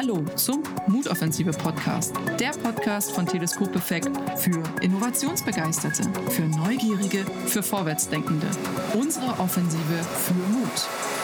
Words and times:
Hallo 0.00 0.24
zum 0.36 0.62
Mutoffensive 0.86 1.50
Podcast, 1.50 2.14
der 2.38 2.50
Podcast 2.50 3.10
von 3.10 3.26
Teleskop 3.26 3.74
Effekt 3.74 4.08
für 4.36 4.62
Innovationsbegeisterte, 4.80 6.04
für 6.30 6.42
Neugierige, 6.42 7.24
für 7.46 7.64
Vorwärtsdenkende. 7.64 8.46
Unsere 8.94 9.26
Offensive 9.40 10.04
für 10.24 10.34
Mut. 10.34 11.17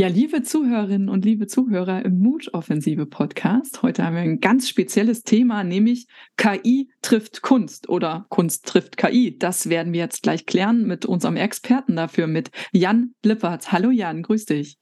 Ja, 0.00 0.08
liebe 0.08 0.42
Zuhörerinnen 0.42 1.10
und 1.10 1.26
liebe 1.26 1.46
Zuhörer 1.46 2.02
im 2.06 2.20
Mut-Offensive 2.20 3.04
Podcast. 3.04 3.82
Heute 3.82 4.02
haben 4.02 4.14
wir 4.14 4.22
ein 4.22 4.40
ganz 4.40 4.66
spezielles 4.66 5.24
Thema, 5.24 5.62
nämlich 5.62 6.06
KI 6.38 6.88
trifft 7.02 7.42
Kunst 7.42 7.86
oder 7.90 8.24
Kunst 8.30 8.66
trifft 8.66 8.96
KI. 8.96 9.36
Das 9.38 9.68
werden 9.68 9.92
wir 9.92 10.00
jetzt 10.00 10.22
gleich 10.22 10.46
klären 10.46 10.86
mit 10.86 11.04
unserem 11.04 11.36
Experten 11.36 11.96
dafür, 11.96 12.28
mit 12.28 12.50
Jan 12.72 13.14
Lippert. 13.22 13.72
Hallo 13.72 13.90
Jan, 13.90 14.22
grüß 14.22 14.46
dich. 14.46 14.78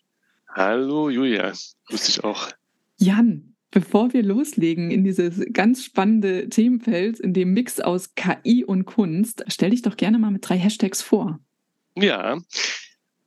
Hallo 0.55 1.11
Julia, 1.11 1.53
grüß 1.89 2.05
dich 2.05 2.23
auch. 2.23 2.51
Jan, 2.99 3.57
bevor 3.73 4.13
wir 4.13 4.23
loslegen 4.23 4.93
in 4.93 5.03
dieses 5.03 5.45
ganz 5.53 5.83
spannende 5.83 6.49
Themenfeld, 6.49 7.19
in 7.19 7.33
dem 7.33 7.55
Mix 7.55 7.81
aus 7.81 8.15
KI 8.15 8.65
und 8.65 8.85
Kunst, 8.85 9.45
stell 9.49 9.71
dich 9.71 9.83
doch 9.83 9.97
gerne 9.97 10.21
mal 10.21 10.31
mit 10.31 10.49
drei 10.49 10.59
Hashtags 10.59 11.03
vor. 11.03 11.41
Ja, 11.97 12.39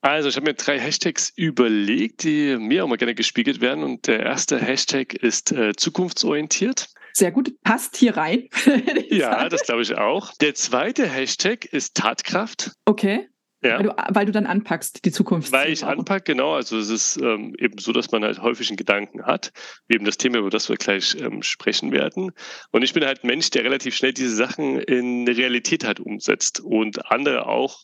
also 0.02 0.30
ich 0.30 0.36
habe 0.36 0.48
mir 0.48 0.54
drei 0.56 0.80
Hashtags 0.80 1.32
überlegt, 1.36 2.24
die 2.24 2.58
mir 2.58 2.84
auch 2.84 2.88
mal 2.88 2.98
gerne 2.98 3.16
gespiegelt 3.16 3.62
werden. 3.62 3.84
Und 3.84 4.08
der 4.08 4.22
erste 4.22 4.60
Hashtag 4.60 5.14
ist 5.14 5.52
äh, 5.52 5.74
zukunftsorientiert. 5.76 6.90
Sehr 7.14 7.32
gut, 7.32 7.54
passt 7.64 7.98
hier 7.98 8.18
rein. 8.18 8.48
ja, 9.10 9.50
das 9.50 9.64
glaube 9.64 9.82
ich 9.82 9.98
auch. 9.98 10.34
Der 10.38 10.56
zweite 10.56 11.08
Hashtag 11.08 11.66
ist 11.66 11.96
Tatkraft. 11.96 12.72
Okay. 12.86 13.28
Ja. 13.64 13.78
Weil, 13.78 13.84
du, 13.84 13.96
weil 14.10 14.26
du 14.26 14.32
dann 14.32 14.48
anpackst, 14.48 15.06
die 15.06 15.12
Zukunft. 15.12 15.52
Weil 15.52 15.72
ich 15.72 15.86
anpacke, 15.86 16.32
genau. 16.34 16.56
Also 16.56 16.80
es 16.80 16.90
ist 16.90 17.18
ähm, 17.18 17.54
eben 17.60 17.78
so, 17.78 17.92
dass 17.92 18.12
man 18.12 18.24
halt 18.24 18.42
häufig 18.42 18.70
einen 18.70 18.78
Gedanken 18.78 19.26
hat, 19.26 19.52
wie 19.88 19.96
eben 19.96 20.06
das 20.06 20.18
Thema, 20.18 20.40
über 20.40 20.50
das 20.50 20.68
wir 20.68 20.78
gleich 20.78 21.16
ähm, 21.20 21.44
sprechen 21.44 21.92
werden. 21.92 22.32
Und 22.72 22.82
ich 22.82 22.94
bin 22.94 23.06
halt 23.06 23.24
ein 23.24 23.28
Mensch, 23.28 23.52
der 23.52 23.64
relativ 23.64 23.96
schnell 23.96 24.14
diese 24.14 24.36
Sachen 24.36 24.80
in 24.80 25.28
Realität 25.28 25.84
halt 25.84 26.00
umsetzt 26.00 26.60
und 26.60 27.12
andere 27.12 27.46
auch 27.46 27.78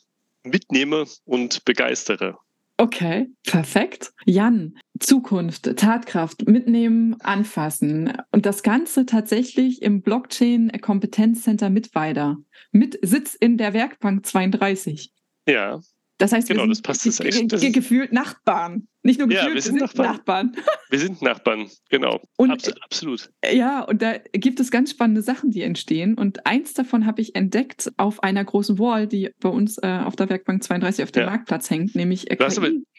mitnehme 0.49 1.05
und 1.25 1.63
begeistere. 1.65 2.37
Okay, 2.79 3.27
perfekt. 3.43 4.13
Jan, 4.25 4.77
Zukunft, 4.99 5.77
Tatkraft, 5.77 6.47
mitnehmen, 6.47 7.15
anfassen 7.21 8.13
und 8.31 8.45
das 8.45 8.61
Ganze 8.61 9.07
tatsächlich 9.07 9.81
im 9.81 10.03
Blockchain 10.03 10.71
Kompetenzcenter 10.79 11.71
Mittweida 11.71 12.37
mit 12.71 12.99
Sitz 13.01 13.33
in 13.33 13.57
der 13.57 13.73
Werkbank 13.73 14.27
32. 14.27 15.11
Ja. 15.47 15.79
Das 16.17 16.31
heißt, 16.31 16.47
genau, 16.47 16.61
wir 16.61 16.73
sind 16.73 16.87
das 16.87 17.03
passt 17.03 17.21
echt, 17.21 17.51
das 17.51 17.61
gefühlt 17.61 18.11
Nachbarn. 18.11 18.87
Nicht 19.03 19.19
nur 19.19 19.27
gefühlt, 19.27 19.49
ja, 19.49 19.53
wir 19.53 19.61
sind, 19.61 19.79
wir 19.79 19.87
sind 19.87 19.97
Nachbarn. 19.97 20.47
Nachbarn. 20.47 20.55
Wir 20.89 20.99
sind 20.99 21.21
Nachbarn, 21.21 21.69
genau. 21.89 22.21
Und, 22.37 22.49
Abs 22.51 22.73
absolut. 22.81 23.29
Ja, 23.51 23.81
und 23.81 24.01
da 24.01 24.17
gibt 24.31 24.61
es 24.61 24.71
ganz 24.71 24.91
spannende 24.91 25.21
Sachen, 25.21 25.51
die 25.51 25.61
entstehen. 25.61 26.13
Und 26.15 26.45
eins 26.45 26.73
davon 26.73 27.05
habe 27.05 27.21
ich 27.21 27.35
entdeckt 27.35 27.91
auf 27.97 28.23
einer 28.23 28.43
großen 28.43 28.79
Wall, 28.79 29.05
die 29.05 29.31
bei 29.41 29.49
uns 29.49 29.77
äh, 29.79 29.99
auf 30.03 30.15
der 30.15 30.29
Werkbank 30.29 30.63
32 30.63 31.03
auf 31.03 31.11
dem 31.11 31.23
ja. 31.23 31.29
Marktplatz 31.29 31.69
hängt, 31.69 31.93
nämlich 31.95 32.31
äh, 32.31 32.37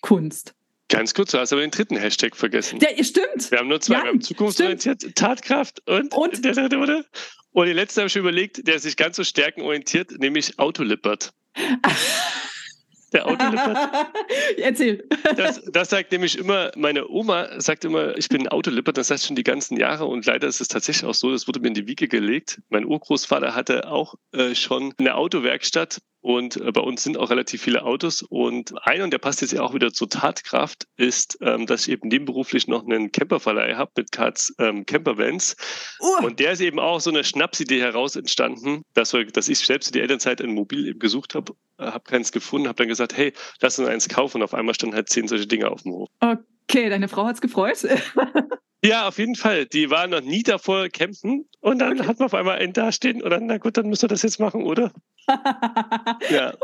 Kunst. 0.02 0.54
Ganz 0.90 1.12
kurz, 1.12 1.32
du 1.32 1.38
hast 1.38 1.52
aber 1.52 1.60
den 1.62 1.70
dritten 1.70 1.96
Hashtag 1.96 2.36
vergessen. 2.36 2.78
Ja, 2.80 2.88
stimmt. 3.02 3.50
Wir 3.50 3.58
haben 3.58 3.68
nur 3.68 3.80
zwei. 3.80 3.94
Ja, 3.94 4.02
wir 4.04 4.08
haben 4.08 4.20
zukunftsorientiert, 4.20 5.14
Tatkraft 5.14 5.82
und, 5.88 6.14
und 6.14 6.44
der 6.44 6.52
dritte 6.52 6.78
wurde. 6.78 7.04
Und 7.52 7.66
die 7.66 7.72
letzte 7.72 8.00
habe 8.00 8.06
ich 8.06 8.12
schon 8.12 8.20
überlegt, 8.20 8.66
der 8.66 8.78
sich 8.78 8.96
ganz 8.96 9.16
so 9.16 9.24
stärkenorientiert, 9.24 10.12
nämlich 10.18 10.58
Autolippert. 10.58 11.32
der 13.12 13.26
Autolippert. 13.26 13.78
Erzähl. 14.58 15.04
Das, 15.36 15.62
das, 15.72 15.90
sagt 15.90 16.12
nämlich 16.12 16.38
immer, 16.38 16.70
meine 16.76 17.08
Oma 17.08 17.60
sagt 17.60 17.84
immer, 17.84 18.16
ich 18.16 18.28
bin 18.28 18.42
ein 18.42 18.48
Autolippert, 18.48 18.98
das 18.98 19.10
heißt 19.10 19.26
schon 19.26 19.36
die 19.36 19.44
ganzen 19.44 19.76
Jahre 19.76 20.06
und 20.06 20.26
leider 20.26 20.46
ist 20.46 20.60
es 20.60 20.68
tatsächlich 20.68 21.08
auch 21.08 21.14
so, 21.14 21.30
das 21.30 21.46
wurde 21.46 21.60
mir 21.60 21.68
in 21.68 21.74
die 21.74 21.86
Wiege 21.86 22.08
gelegt. 22.08 22.60
Mein 22.68 22.84
Urgroßvater 22.84 23.54
hatte 23.54 23.90
auch 23.90 24.14
äh, 24.32 24.54
schon 24.54 24.94
eine 24.98 25.14
Autowerkstatt 25.14 26.00
und 26.28 26.58
äh, 26.58 26.72
bei 26.72 26.82
uns 26.82 27.02
sind 27.04 27.16
auch 27.16 27.30
relativ 27.30 27.62
viele 27.62 27.84
Autos. 27.84 28.20
Und 28.20 28.74
einer, 28.86 29.04
und 29.04 29.14
der 29.14 29.18
passt 29.18 29.40
jetzt 29.40 29.52
ja 29.52 29.62
auch 29.62 29.72
wieder 29.72 29.94
zur 29.94 30.10
Tatkraft, 30.10 30.86
ist, 30.98 31.38
ähm, 31.40 31.64
dass 31.64 31.86
ich 31.86 31.94
eben 31.94 32.08
nebenberuflich 32.08 32.68
noch 32.68 32.84
einen 32.84 33.12
Camperverleih 33.12 33.76
habe 33.76 33.92
mit 33.96 34.12
Karts 34.12 34.54
ähm, 34.58 34.84
Campervans. 34.84 35.56
Uh. 35.98 36.26
Und 36.26 36.38
der 36.38 36.52
ist 36.52 36.60
eben 36.60 36.80
auch 36.80 37.00
so 37.00 37.08
eine 37.08 37.24
Schnapsidee 37.24 37.80
heraus 37.80 38.14
entstanden, 38.14 38.82
dass, 38.92 39.14
wir, 39.14 39.24
dass 39.24 39.48
ich 39.48 39.58
selbst 39.60 39.86
in 39.86 39.92
der 39.94 40.02
Elternzeit 40.02 40.42
ein 40.42 40.52
Mobil 40.52 40.86
eben 40.88 40.98
gesucht 40.98 41.34
habe, 41.34 41.54
äh, 41.78 41.84
habe 41.84 42.04
keins 42.04 42.30
gefunden, 42.30 42.68
habe 42.68 42.76
dann 42.76 42.88
gesagt, 42.88 43.16
hey, 43.16 43.32
lass 43.62 43.78
uns 43.78 43.88
eins 43.88 44.06
kaufen. 44.10 44.36
Und 44.36 44.42
auf 44.42 44.52
einmal 44.52 44.74
standen 44.74 44.96
halt 44.96 45.08
zehn 45.08 45.28
solche 45.28 45.46
Dinge 45.46 45.70
auf 45.70 45.82
dem 45.84 45.92
Hof. 45.92 46.08
Okay, 46.20 46.90
deine 46.90 47.08
Frau 47.08 47.24
hat 47.24 47.36
es 47.36 47.40
gefreut. 47.40 47.78
Ja, 48.84 49.08
auf 49.08 49.18
jeden 49.18 49.34
Fall. 49.34 49.66
Die 49.66 49.90
waren 49.90 50.10
noch 50.10 50.20
nie 50.20 50.42
davor 50.42 50.88
campen 50.88 51.46
und 51.60 51.80
dann 51.80 52.06
hat 52.06 52.18
man 52.18 52.26
auf 52.26 52.34
einmal 52.34 52.58
einen 52.58 52.72
dastehen 52.72 53.22
und 53.22 53.30
dann, 53.30 53.46
na 53.46 53.58
gut, 53.58 53.76
dann 53.76 53.88
müsst 53.88 54.04
ihr 54.04 54.08
das 54.08 54.22
jetzt 54.22 54.38
machen, 54.38 54.62
oder? 54.62 54.92
ja. 56.30 56.54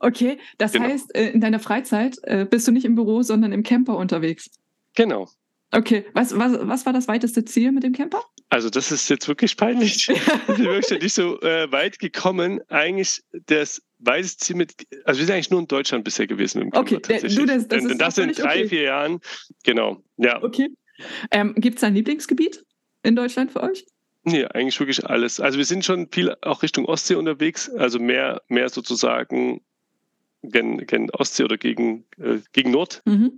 Okay, 0.00 0.38
das 0.58 0.72
genau. 0.72 0.86
heißt, 0.86 1.14
äh, 1.14 1.30
in 1.30 1.40
deiner 1.40 1.60
Freizeit 1.60 2.18
äh, 2.22 2.46
bist 2.48 2.66
du 2.66 2.72
nicht 2.72 2.84
im 2.84 2.94
Büro, 2.94 3.22
sondern 3.22 3.52
im 3.52 3.62
Camper 3.62 3.96
unterwegs. 3.96 4.50
Genau. 4.94 5.28
Okay, 5.72 6.06
was, 6.14 6.36
was, 6.36 6.58
was 6.60 6.86
war 6.86 6.92
das 6.92 7.08
weiteste 7.08 7.44
Ziel 7.44 7.72
mit 7.72 7.82
dem 7.82 7.92
Camper? 7.92 8.22
Also 8.48 8.70
das 8.70 8.92
ist 8.92 9.08
jetzt 9.08 9.28
wirklich 9.28 9.56
peinlich. 9.56 10.08
wir 10.46 10.54
sind 10.54 10.64
wirklich 10.64 11.02
nicht 11.02 11.14
so 11.14 11.40
äh, 11.40 11.70
weit 11.70 11.98
gekommen. 11.98 12.60
Eigentlich 12.68 13.22
das 13.46 13.82
weiteste 13.98 14.44
Ziel 14.44 14.56
mit, 14.56 14.74
also 15.04 15.18
wir 15.18 15.26
sind 15.26 15.34
eigentlich 15.34 15.50
nur 15.50 15.60
in 15.60 15.66
Deutschland 15.66 16.04
bisher 16.04 16.26
gewesen 16.26 16.60
mit 16.60 16.68
dem 16.68 16.70
Camper. 16.72 16.96
Okay, 16.96 17.18
du, 17.20 17.44
das, 17.46 17.68
das, 17.68 17.84
denn 17.84 17.98
das 17.98 18.18
in 18.18 18.32
drei, 18.32 18.60
okay. 18.60 18.68
vier 18.68 18.82
Jahren. 18.82 19.20
Genau, 19.64 20.02
ja. 20.16 20.42
Okay. 20.42 20.70
Ähm, 21.30 21.54
Gibt 21.56 21.78
es 21.78 21.84
ein 21.84 21.94
Lieblingsgebiet 21.94 22.64
in 23.02 23.16
Deutschland 23.16 23.52
für 23.52 23.62
euch? 23.62 23.86
Nee, 24.24 24.44
eigentlich 24.44 24.78
wirklich 24.80 25.06
alles. 25.08 25.38
Also 25.38 25.58
wir 25.58 25.64
sind 25.64 25.84
schon 25.84 26.08
viel 26.10 26.34
auch 26.42 26.62
Richtung 26.62 26.84
Ostsee 26.86 27.14
unterwegs, 27.14 27.70
also 27.70 28.00
mehr, 28.00 28.42
mehr 28.48 28.68
sozusagen 28.68 29.60
gen, 30.42 30.84
gen 30.86 31.10
Ostsee 31.12 31.44
oder 31.44 31.56
gegen, 31.56 32.04
äh, 32.18 32.38
gegen 32.52 32.72
Nord. 32.72 33.02
Mhm. 33.04 33.32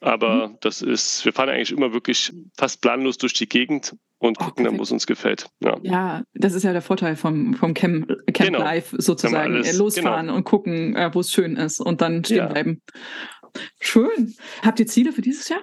Aber 0.00 0.48
mhm. 0.48 0.58
das 0.60 0.82
ist, 0.82 1.24
wir 1.24 1.32
fahren 1.32 1.48
eigentlich 1.48 1.72
immer 1.72 1.94
wirklich 1.94 2.30
fast 2.58 2.82
planlos 2.82 3.16
durch 3.16 3.32
die 3.32 3.48
Gegend 3.48 3.96
und 4.18 4.36
oh, 4.38 4.44
gucken 4.44 4.66
dann, 4.66 4.78
wo 4.78 4.82
es 4.82 4.92
uns 4.92 5.06
gefällt. 5.06 5.48
Ja. 5.60 5.78
ja. 5.82 6.22
das 6.34 6.52
ist 6.52 6.62
ja 6.62 6.72
der 6.72 6.82
Vorteil 6.82 7.16
vom, 7.16 7.54
vom 7.54 7.72
Camp, 7.72 8.08
Camp 8.34 8.50
genau. 8.50 8.58
Live 8.58 8.94
sozusagen. 8.98 9.54
Alles, 9.54 9.78
Losfahren 9.78 10.26
genau. 10.26 10.36
und 10.36 10.44
gucken, 10.44 10.94
äh, 10.94 11.10
wo 11.14 11.20
es 11.20 11.30
schön 11.30 11.56
ist 11.56 11.80
und 11.80 12.02
dann 12.02 12.22
stehen 12.22 12.36
ja. 12.36 12.46
bleiben. 12.48 12.82
Schön. 13.80 14.34
Habt 14.62 14.78
ihr 14.78 14.86
Ziele 14.86 15.12
für 15.12 15.22
dieses 15.22 15.48
Jahr? 15.48 15.62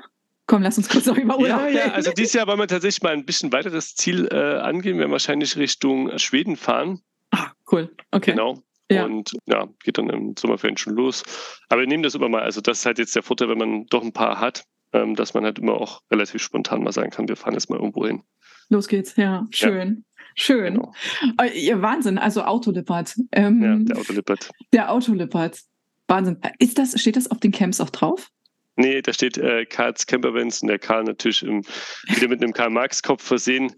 Komm, 0.51 0.63
lass 0.63 0.77
uns 0.77 0.89
kurz 0.89 1.05
noch 1.05 1.17
über 1.17 1.39
Urlaub 1.39 1.61
Ja, 1.61 1.69
ja, 1.69 1.91
also 1.93 2.11
dieses 2.11 2.33
Jahr 2.33 2.45
wollen 2.45 2.59
wir 2.59 2.67
tatsächlich 2.67 3.01
mal 3.01 3.13
ein 3.13 3.23
bisschen 3.23 3.53
weiter 3.53 3.69
das 3.69 3.95
Ziel 3.95 4.27
äh, 4.33 4.59
angehen. 4.59 4.95
Wir 4.95 5.03
werden 5.03 5.13
wahrscheinlich 5.13 5.55
Richtung 5.55 6.11
Schweden 6.19 6.57
fahren. 6.57 6.99
Ah, 7.29 7.51
cool. 7.71 7.89
Okay. 8.11 8.31
Genau. 8.31 8.61
Ja. 8.91 9.05
Und 9.05 9.31
ja, 9.45 9.69
geht 9.81 9.97
dann 9.97 10.09
im 10.09 10.35
Sommerferien 10.37 10.75
schon 10.75 10.93
los. 10.93 11.23
Aber 11.69 11.79
wir 11.79 11.87
nehmen 11.87 12.03
das 12.03 12.15
immer 12.15 12.27
mal. 12.27 12.41
Also 12.41 12.59
das 12.59 12.79
ist 12.79 12.85
halt 12.85 12.99
jetzt 12.99 13.15
der 13.15 13.23
Vorteil, 13.23 13.47
wenn 13.47 13.59
man 13.59 13.85
doch 13.85 14.03
ein 14.03 14.11
paar 14.11 14.41
hat, 14.41 14.65
ähm, 14.91 15.15
dass 15.15 15.33
man 15.33 15.45
halt 15.45 15.57
immer 15.57 15.75
auch 15.75 16.01
relativ 16.11 16.43
spontan 16.43 16.83
mal 16.83 16.91
sagen 16.91 17.11
kann, 17.11 17.29
wir 17.29 17.37
fahren 17.37 17.53
jetzt 17.53 17.69
mal 17.69 17.79
irgendwo 17.79 18.05
hin. 18.05 18.21
Los 18.67 18.89
geht's, 18.89 19.15
ja. 19.15 19.47
Schön. 19.51 20.03
Ja. 20.05 20.23
Schön. 20.35 20.73
Genau. 20.73 20.93
Äh, 21.41 21.81
Wahnsinn, 21.81 22.17
also 22.17 22.43
Autolippert. 22.43 23.15
Ähm, 23.31 23.63
ja, 23.63 23.77
der 23.77 23.97
Autolippert. 23.97 24.51
Der 24.73 24.91
Autolippert. 24.91 25.61
Wahnsinn. 26.09 26.41
Ist 26.59 26.77
das, 26.77 26.99
steht 26.99 27.15
das 27.15 27.31
auf 27.31 27.39
den 27.39 27.53
Camps 27.53 27.79
auch 27.79 27.89
drauf? 27.89 28.29
Nee, 28.75 29.01
da 29.01 29.13
steht 29.13 29.37
äh, 29.37 29.65
Karls 29.65 30.07
Campervans 30.07 30.61
und 30.61 30.69
der 30.69 30.79
Karl 30.79 31.03
natürlich 31.03 31.43
im, 31.43 31.63
wieder 32.07 32.27
mit 32.29 32.41
einem 32.41 32.53
Karl-Marx-Kopf 32.53 33.23
versehen. 33.23 33.75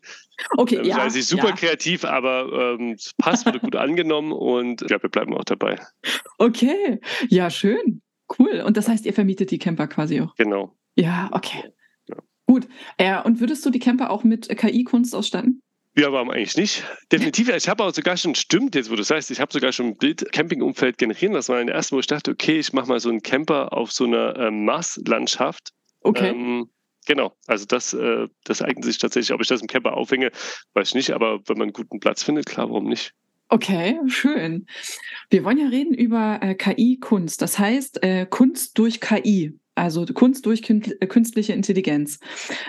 Okay, 0.57 0.77
ähm, 0.77 0.85
ja. 0.85 0.97
Also 0.97 1.19
super 1.21 1.49
ja. 1.49 1.55
kreativ, 1.55 2.05
aber 2.05 2.77
ähm, 2.79 2.91
es 2.91 3.13
passt, 3.17 3.45
wurde 3.45 3.59
gut 3.59 3.75
angenommen 3.75 4.31
und 4.31 4.81
ja, 4.89 5.01
wir 5.01 5.09
bleiben 5.09 5.33
auch 5.33 5.43
dabei. 5.43 5.79
Okay, 6.37 6.99
ja, 7.29 7.49
schön. 7.49 8.01
Cool. 8.37 8.63
Und 8.65 8.77
das 8.77 8.87
heißt, 8.87 9.05
ihr 9.05 9.13
vermietet 9.13 9.51
die 9.51 9.59
Camper 9.59 9.87
quasi 9.87 10.21
auch? 10.21 10.35
Genau. 10.35 10.75
Ja, 10.95 11.29
okay. 11.31 11.63
Ja. 12.07 12.15
Gut. 12.47 12.67
Äh, 12.97 13.21
und 13.21 13.39
würdest 13.39 13.65
du 13.65 13.69
die 13.69 13.79
Camper 13.79 14.09
auch 14.09 14.23
mit 14.23 14.49
KI-Kunst 14.49 15.15
ausstatten? 15.15 15.61
Ja, 15.95 16.11
warum 16.11 16.31
eigentlich 16.31 16.57
nicht? 16.57 16.83
Definitiv. 17.11 17.49
Ich 17.49 17.69
habe 17.69 17.83
auch 17.83 17.93
sogar 17.93 18.17
schon, 18.17 18.33
stimmt 18.33 18.73
jetzt, 18.73 18.89
wo 18.89 18.95
du 18.95 19.03
sagst, 19.03 19.29
ich 19.29 19.39
habe 19.39 19.53
sogar 19.53 19.71
schon 19.71 19.87
ein 19.87 19.97
Bild 19.97 20.31
Campingumfeld 20.31 20.97
generieren 20.97 21.33
lassen. 21.33 21.51
Das 21.51 21.55
war 21.55 21.61
in 21.61 21.67
der 21.67 21.75
ersten, 21.75 21.95
wo 21.95 21.99
ich 21.99 22.07
dachte, 22.07 22.31
okay, 22.31 22.57
ich 22.57 22.73
mache 22.73 22.87
mal 22.87 22.99
so 22.99 23.09
einen 23.09 23.21
Camper 23.21 23.73
auf 23.73 23.91
so 23.91 24.05
einer 24.05 24.35
ähm, 24.37 24.65
Marslandschaft. 24.65 25.71
Okay. 26.01 26.29
Ähm, 26.29 26.71
genau, 27.05 27.35
also 27.45 27.65
das, 27.65 27.93
äh, 27.93 28.27
das 28.43 28.63
eignet 28.63 28.85
sich 28.85 28.97
tatsächlich. 28.97 29.33
Ob 29.33 29.41
ich 29.41 29.47
das 29.47 29.61
im 29.61 29.67
Camper 29.67 29.95
aufhänge, 29.95 30.31
weiß 30.73 30.89
ich 30.89 30.95
nicht, 30.95 31.11
aber 31.11 31.39
wenn 31.45 31.57
man 31.57 31.67
einen 31.67 31.73
guten 31.73 31.99
Platz 31.99 32.23
findet, 32.23 32.47
klar, 32.47 32.69
warum 32.69 32.85
nicht? 32.85 33.13
Okay, 33.49 33.99
schön. 34.07 34.65
Wir 35.29 35.43
wollen 35.43 35.59
ja 35.59 35.67
reden 35.67 35.93
über 35.93 36.39
äh, 36.41 36.55
KI-Kunst, 36.55 37.39
das 37.39 37.59
heißt 37.59 38.01
äh, 38.01 38.25
Kunst 38.27 38.79
durch 38.79 38.99
KI, 38.99 39.59
also 39.75 40.05
Kunst 40.07 40.47
durch 40.47 40.63
künstliche 40.63 41.53
Intelligenz. 41.53 42.19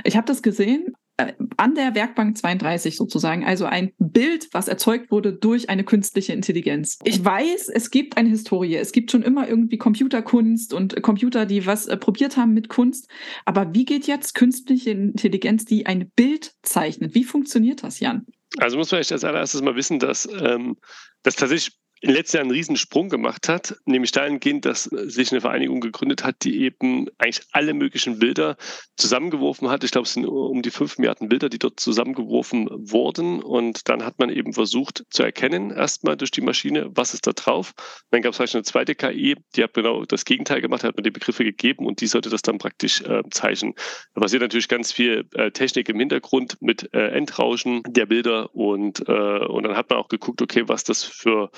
Ich 0.05 0.15
habe 0.15 0.27
das 0.27 0.43
gesehen 0.43 0.89
äh, 0.89 1.04
an 1.17 1.75
der 1.75 1.95
Werkbank 1.95 2.37
32 2.37 2.97
sozusagen, 2.97 3.45
also 3.45 3.67
ein 3.67 3.93
Bild, 3.99 4.49
was 4.53 4.69
erzeugt 4.69 5.11
wurde 5.11 5.33
durch 5.33 5.69
eine 5.69 5.85
künstliche 5.85 6.33
Intelligenz. 6.33 6.99
Ich 7.05 7.25
weiß, 7.25 7.69
es 7.69 7.91
gibt 7.91 8.17
eine 8.17 8.29
Historie. 8.29 8.77
Es 8.77 8.93
gibt 8.93 9.11
schon 9.11 9.23
immer 9.23 9.49
irgendwie 9.49 9.79
Computerkunst 9.79 10.75
und 10.75 11.01
Computer, 11.03 11.47
die 11.47 11.67
was 11.67 11.87
äh, 11.87 11.97
probiert 11.97 12.37
haben 12.37 12.53
mit 12.53 12.69
Kunst. 12.69 13.09
Aber 13.45 13.75
wie 13.75 13.85
geht 13.85 14.07
jetzt 14.07 14.35
künstliche 14.35 14.91
Intelligenz, 14.91 15.65
die 15.65 15.87
ein 15.87 16.11
Bild 16.17 16.53
zeichnet? 16.63 17.15
Wie 17.15 17.25
funktioniert 17.25 17.85
das, 17.85 18.01
Jan? 18.01 18.27
Also 18.59 18.77
muss 18.77 18.91
man 18.91 18.99
vielleicht 18.99 19.13
als 19.13 19.25
allererstes 19.25 19.63
mal 19.63 19.77
wissen, 19.77 19.99
dass 19.99 20.29
ähm, 20.41 20.77
das 21.23 21.37
tatsächlich 21.37 21.77
in 22.05 22.09
den 22.09 22.17
letzten 22.17 22.37
Jahren 22.37 22.49
einen 22.49 22.57
riesen 22.57 22.77
Sprung 22.77 23.09
gemacht 23.09 23.49
hat, 23.49 23.77
nämlich 23.87 24.13
dahingehend, 24.13 24.67
dass 24.67 24.85
sich 24.85 25.33
eine 25.33 25.41
Vereinigung 25.41 25.81
gegründet 25.81 26.23
hat, 26.23 26.45
die 26.45 26.61
eben 26.61 27.07
eigentlich 27.17 27.47
alle 27.53 27.73
möglichen 27.73 28.19
Bilder 28.19 28.59
zusammengeworfen 28.99 29.71
hat. 29.71 29.85
Ich 29.85 29.91
glaube, 29.91 30.05
es 30.05 30.13
sind 30.13 30.27
um 30.27 30.61
die 30.61 30.71
fünf 30.71 30.99
Milliarden 30.99 31.31
Bilder, 31.31 31.49
die 31.49 31.59
dort 31.59 31.81
zusammengeworfen 31.81 32.69
wurden. 32.71 33.43
Und 33.43 33.89
dann 33.89 34.05
hat 34.05 34.19
man 34.19 34.29
eben 34.29 34.53
versucht 34.53 35.05
zu 35.09 35.23
erkennen, 35.23 35.71
erstmal 35.71 36.19
durch 36.19 36.31
die 36.31 36.43
Maschine, 36.43 36.91
was 36.95 37.15
ist 37.15 37.27
da 37.27 37.33
drauf. 37.33 37.73
Dann 38.11 38.21
gab 38.21 38.33
es 38.33 38.37
vielleicht 38.37 38.55
eine 38.55 38.65
zweite 38.65 38.95
KI, 38.95 39.37
die 39.57 39.63
hat 39.63 39.73
genau 39.73 40.05
das 40.05 40.27
Gegenteil 40.27 40.61
gemacht, 40.61 40.85
hat 40.85 40.97
man 40.97 41.05
die 41.05 41.11
Begriffe 41.11 41.43
gegeben 41.43 41.87
und 41.87 42.03
die 42.03 42.07
sollte 42.07 42.29
das 42.29 42.43
dann 42.43 42.59
praktisch 42.59 43.01
äh, 43.01 43.23
zeichnen. 43.31 43.73
Da 44.15 44.21
passiert 44.21 44.43
natürlich 44.43 44.69
ganz 44.69 44.93
viel 44.93 45.25
äh, 45.33 45.53
Technik 45.53 45.89
im 45.89 45.99
Hintergrund 45.99 46.59
mit 46.61 46.93
äh, 46.93 47.13
Entrauschen 47.13 47.83
der 47.89 48.05
Bilder 48.05 48.55
und, 48.55 49.09
äh, 49.09 49.39
und 49.47 49.63
dann 49.63 49.75
hat 49.75 49.89
man 49.89 50.01
auch 50.01 50.09
geguckt, 50.09 50.43
okay, 50.43 50.65
was 50.67 50.85
das 50.85 51.03
für 51.03 51.51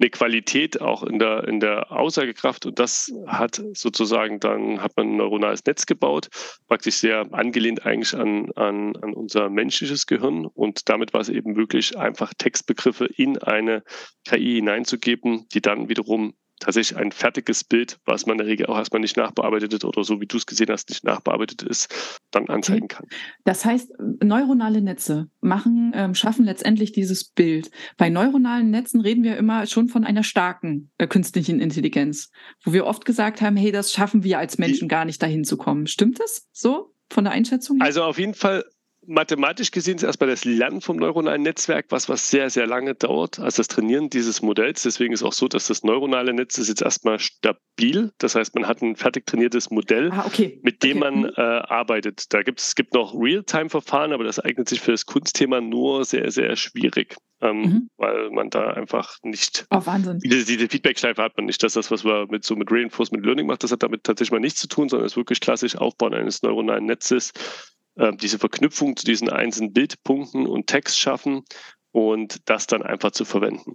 eine 0.00 0.10
Qualität 0.10 0.80
auch 0.80 1.02
in 1.02 1.18
der, 1.18 1.46
in 1.46 1.60
der 1.60 1.92
Aussagekraft. 1.92 2.66
Und 2.66 2.78
das 2.78 3.12
hat 3.26 3.62
sozusagen 3.74 4.40
dann, 4.40 4.82
hat 4.82 4.96
man 4.96 5.08
ein 5.08 5.16
neuronales 5.16 5.64
Netz 5.64 5.86
gebaut, 5.86 6.28
praktisch 6.66 6.96
sehr 6.96 7.26
angelehnt 7.32 7.84
eigentlich 7.84 8.14
an, 8.14 8.50
an, 8.52 8.96
an 8.96 9.12
unser 9.14 9.50
menschliches 9.50 10.06
Gehirn. 10.06 10.46
Und 10.46 10.88
damit 10.88 11.12
war 11.12 11.20
es 11.20 11.28
eben 11.28 11.52
möglich, 11.52 11.98
einfach 11.98 12.32
Textbegriffe 12.36 13.06
in 13.06 13.38
eine 13.38 13.82
KI 14.26 14.56
hineinzugeben, 14.56 15.46
die 15.52 15.60
dann 15.60 15.88
wiederum 15.88 16.34
tatsächlich 16.60 16.98
ein 16.98 17.10
fertiges 17.10 17.64
Bild, 17.64 17.98
was 18.04 18.26
man 18.26 18.34
in 18.34 18.38
der 18.38 18.46
Regel 18.46 18.66
auch 18.66 18.76
erstmal 18.76 19.00
nicht 19.00 19.16
nachbearbeitet 19.16 19.84
oder 19.84 20.04
so 20.04 20.20
wie 20.20 20.26
du 20.26 20.36
es 20.36 20.46
gesehen 20.46 20.68
hast, 20.70 20.88
nicht 20.88 21.04
nachbearbeitet 21.04 21.62
ist, 21.62 22.20
dann 22.30 22.48
anzeigen 22.48 22.88
kann. 22.88 23.06
Das 23.44 23.64
heißt, 23.64 23.92
neuronale 24.22 24.80
Netze 24.80 25.28
machen, 25.40 25.92
ähm, 25.94 26.14
schaffen 26.14 26.44
letztendlich 26.44 26.92
dieses 26.92 27.24
Bild. 27.24 27.70
Bei 27.96 28.10
neuronalen 28.10 28.70
Netzen 28.70 29.00
reden 29.00 29.24
wir 29.24 29.36
immer 29.36 29.66
schon 29.66 29.88
von 29.88 30.04
einer 30.04 30.22
starken 30.22 30.90
äh, 30.98 31.06
künstlichen 31.06 31.60
Intelligenz, 31.60 32.30
wo 32.64 32.72
wir 32.72 32.86
oft 32.86 33.04
gesagt 33.04 33.40
haben, 33.40 33.56
hey, 33.56 33.72
das 33.72 33.92
schaffen 33.92 34.22
wir 34.22 34.38
als 34.38 34.58
Menschen 34.58 34.88
Die, 34.88 34.88
gar 34.88 35.04
nicht 35.04 35.22
dahin 35.22 35.44
zu 35.44 35.56
kommen. 35.56 35.86
Stimmt 35.86 36.20
das 36.20 36.46
so 36.52 36.94
von 37.10 37.24
der 37.24 37.32
Einschätzung? 37.32 37.78
Her? 37.78 37.86
Also 37.86 38.02
auf 38.04 38.18
jeden 38.18 38.34
Fall 38.34 38.64
mathematisch 39.10 39.72
gesehen 39.72 39.96
ist 39.96 40.04
erstmal 40.04 40.30
das 40.30 40.44
Lernen 40.44 40.80
vom 40.80 40.96
neuronalen 40.96 41.42
Netzwerk 41.42 41.86
was, 41.90 42.08
was 42.08 42.30
sehr, 42.30 42.48
sehr 42.48 42.66
lange 42.66 42.94
dauert, 42.94 43.40
als 43.40 43.56
das 43.56 43.68
Trainieren 43.68 44.08
dieses 44.08 44.40
Modells. 44.40 44.82
Deswegen 44.82 45.12
ist 45.12 45.22
auch 45.22 45.32
so, 45.32 45.48
dass 45.48 45.66
das 45.66 45.82
neuronale 45.82 46.32
Netz 46.32 46.58
ist 46.58 46.68
jetzt 46.68 46.82
erstmal 46.82 47.18
stabil. 47.18 48.12
Das 48.18 48.36
heißt, 48.36 48.54
man 48.54 48.66
hat 48.66 48.82
ein 48.82 48.96
fertig 48.96 49.26
trainiertes 49.26 49.70
Modell, 49.70 50.10
ah, 50.12 50.24
okay. 50.26 50.60
mit 50.62 50.82
dem 50.84 50.98
okay. 50.98 51.10
man 51.10 51.18
mhm. 51.22 51.32
äh, 51.36 51.40
arbeitet. 51.40 52.32
Da 52.32 52.42
gibt 52.42 52.60
es 52.60 52.74
gibt 52.74 52.94
noch 52.94 53.14
Realtime-Verfahren, 53.14 54.12
aber 54.12 54.24
das 54.24 54.38
eignet 54.38 54.68
sich 54.68 54.80
für 54.80 54.92
das 54.92 55.06
Kunstthema 55.06 55.60
nur 55.60 56.04
sehr, 56.04 56.30
sehr 56.30 56.54
schwierig. 56.56 57.16
Ähm, 57.42 57.60
mhm. 57.62 57.90
weil 57.96 58.28
man 58.28 58.50
da 58.50 58.68
einfach 58.72 59.16
nicht 59.22 59.66
oh, 59.70 59.80
Wahnsinn. 59.86 60.18
diese, 60.22 60.44
diese 60.44 60.68
Feedback-Schleife 60.68 61.22
hat 61.22 61.38
man 61.38 61.46
nicht. 61.46 61.62
Das 61.62 61.72
das, 61.72 61.90
was 61.90 62.04
man 62.04 62.28
mit 62.28 62.44
so 62.44 62.54
mit 62.54 62.70
Reinforcement 62.70 63.24
Learning 63.24 63.46
macht, 63.46 63.64
das 63.64 63.72
hat 63.72 63.82
damit 63.82 64.04
tatsächlich 64.04 64.32
mal 64.32 64.40
nichts 64.40 64.60
zu 64.60 64.68
tun, 64.68 64.90
sondern 64.90 65.06
ist 65.06 65.16
wirklich 65.16 65.40
klassisch 65.40 65.74
Aufbauen 65.74 66.12
eines 66.12 66.42
neuronalen 66.42 66.84
Netzes 66.84 67.32
äh, 67.96 68.12
diese 68.16 68.38
Verknüpfung 68.38 68.96
zu 68.96 69.04
diesen 69.04 69.28
einzelnen 69.28 69.72
Bildpunkten 69.72 70.46
und 70.46 70.66
Text 70.66 70.98
schaffen 70.98 71.42
und 71.92 72.48
das 72.48 72.66
dann 72.66 72.82
einfach 72.82 73.12
zu 73.12 73.24
verwenden. 73.24 73.74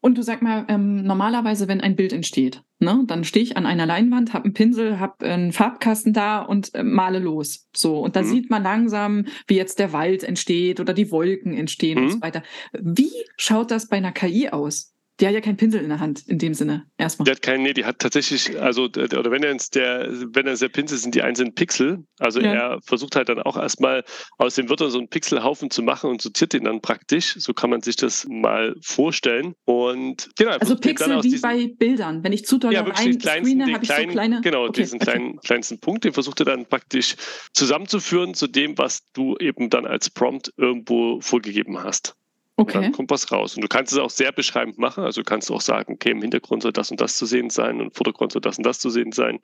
Und 0.00 0.18
du 0.18 0.22
sag 0.22 0.40
mal, 0.40 0.64
ähm, 0.68 1.02
normalerweise, 1.02 1.66
wenn 1.66 1.80
ein 1.80 1.96
Bild 1.96 2.12
entsteht, 2.12 2.62
ne, 2.78 3.02
dann 3.06 3.24
stehe 3.24 3.42
ich 3.42 3.56
an 3.56 3.66
einer 3.66 3.86
Leinwand, 3.86 4.34
habe 4.34 4.44
einen 4.44 4.54
Pinsel, 4.54 5.00
habe 5.00 5.26
einen 5.26 5.52
Farbkasten 5.52 6.12
da 6.12 6.42
und 6.42 6.72
äh, 6.74 6.84
male 6.84 7.18
los. 7.18 7.68
So, 7.74 8.00
und 8.00 8.14
da 8.14 8.22
mhm. 8.22 8.26
sieht 8.26 8.50
man 8.50 8.62
langsam, 8.62 9.26
wie 9.48 9.56
jetzt 9.56 9.78
der 9.78 9.92
Wald 9.92 10.22
entsteht 10.22 10.78
oder 10.78 10.94
die 10.94 11.10
Wolken 11.10 11.54
entstehen 11.54 11.98
mhm. 11.98 12.04
und 12.04 12.10
so 12.12 12.20
weiter. 12.20 12.42
Wie 12.72 13.10
schaut 13.36 13.72
das 13.72 13.88
bei 13.88 13.96
einer 13.96 14.12
KI 14.12 14.50
aus? 14.50 14.94
Die 15.18 15.26
hat 15.26 15.32
ja 15.32 15.40
keinen 15.40 15.56
Pinsel 15.56 15.82
in 15.82 15.88
der 15.88 16.00
Hand, 16.00 16.28
in 16.28 16.38
dem 16.38 16.52
Sinne, 16.52 16.86
erstmal. 16.98 17.24
Die 17.24 17.30
hat 17.30 17.40
keinen, 17.40 17.62
nee, 17.62 17.72
die 17.72 17.86
hat 17.86 18.00
tatsächlich, 18.00 18.60
also, 18.60 18.84
oder 18.84 19.30
wenn 19.30 19.42
er 19.42 19.50
ins 19.50 19.70
der, 19.70 20.08
wenn 20.34 20.46
er 20.46 20.56
der 20.56 20.68
Pinsel 20.68 20.98
sind 20.98 21.14
die 21.14 21.22
einzelnen 21.22 21.54
Pixel. 21.54 22.04
Also 22.18 22.40
ja. 22.40 22.52
er 22.52 22.80
versucht 22.82 23.16
halt 23.16 23.30
dann 23.30 23.40
auch 23.40 23.56
erstmal 23.56 24.04
aus 24.36 24.56
den 24.56 24.68
Wörtern 24.68 24.90
so 24.90 24.98
einen 24.98 25.08
Pixelhaufen 25.08 25.70
zu 25.70 25.82
machen 25.82 26.10
und 26.10 26.20
sortiert 26.20 26.52
den 26.52 26.64
dann 26.64 26.82
praktisch. 26.82 27.34
So 27.38 27.54
kann 27.54 27.70
man 27.70 27.80
sich 27.80 27.96
das 27.96 28.26
mal 28.28 28.76
vorstellen. 28.82 29.54
Und 29.64 30.28
genau. 30.36 30.52
Also 30.52 30.76
Pixel 30.76 31.22
wie 31.22 31.38
bei 31.38 31.68
Bildern. 31.78 32.22
Wenn 32.22 32.32
ich 32.32 32.44
zu 32.44 32.58
doll 32.58 32.74
ja, 32.74 32.82
rein 32.82 33.18
screene, 33.18 33.72
habe 33.72 33.84
ich 33.84 33.90
so 33.90 34.06
kleine. 34.08 34.40
Genau, 34.42 34.64
okay, 34.64 34.82
diesen 34.82 34.96
okay. 34.96 35.12
kleinen, 35.12 35.38
kleinsten 35.38 35.80
Punkt, 35.80 36.04
den 36.04 36.12
versucht 36.12 36.40
er 36.40 36.46
dann 36.46 36.66
praktisch 36.66 37.16
zusammenzuführen 37.54 38.34
zu 38.34 38.46
dem, 38.46 38.76
was 38.76 39.10
du 39.12 39.36
eben 39.38 39.70
dann 39.70 39.86
als 39.86 40.10
Prompt 40.10 40.52
irgendwo 40.58 41.20
vorgegeben 41.20 41.82
hast. 41.82 42.16
Okay. 42.56 42.78
Und 42.78 42.84
dann 42.84 42.92
kommt 42.92 43.10
was 43.10 43.30
raus. 43.30 43.54
Und 43.54 43.62
du 43.62 43.68
kannst 43.68 43.92
es 43.92 43.98
auch 43.98 44.10
sehr 44.10 44.32
beschreibend 44.32 44.78
machen. 44.78 45.04
Also 45.04 45.20
du 45.20 45.24
kannst 45.24 45.50
auch 45.50 45.60
sagen, 45.60 45.94
okay, 45.94 46.10
im 46.10 46.22
Hintergrund 46.22 46.62
soll 46.62 46.72
das 46.72 46.90
und 46.90 47.00
das 47.00 47.16
zu 47.16 47.26
sehen 47.26 47.50
sein 47.50 47.80
und 47.80 47.86
im 47.88 47.92
Vordergrund 47.92 48.32
soll 48.32 48.40
das 48.40 48.56
und 48.56 48.64
das 48.64 48.80
zu 48.80 48.88
sehen 48.88 49.12
sein. 49.12 49.40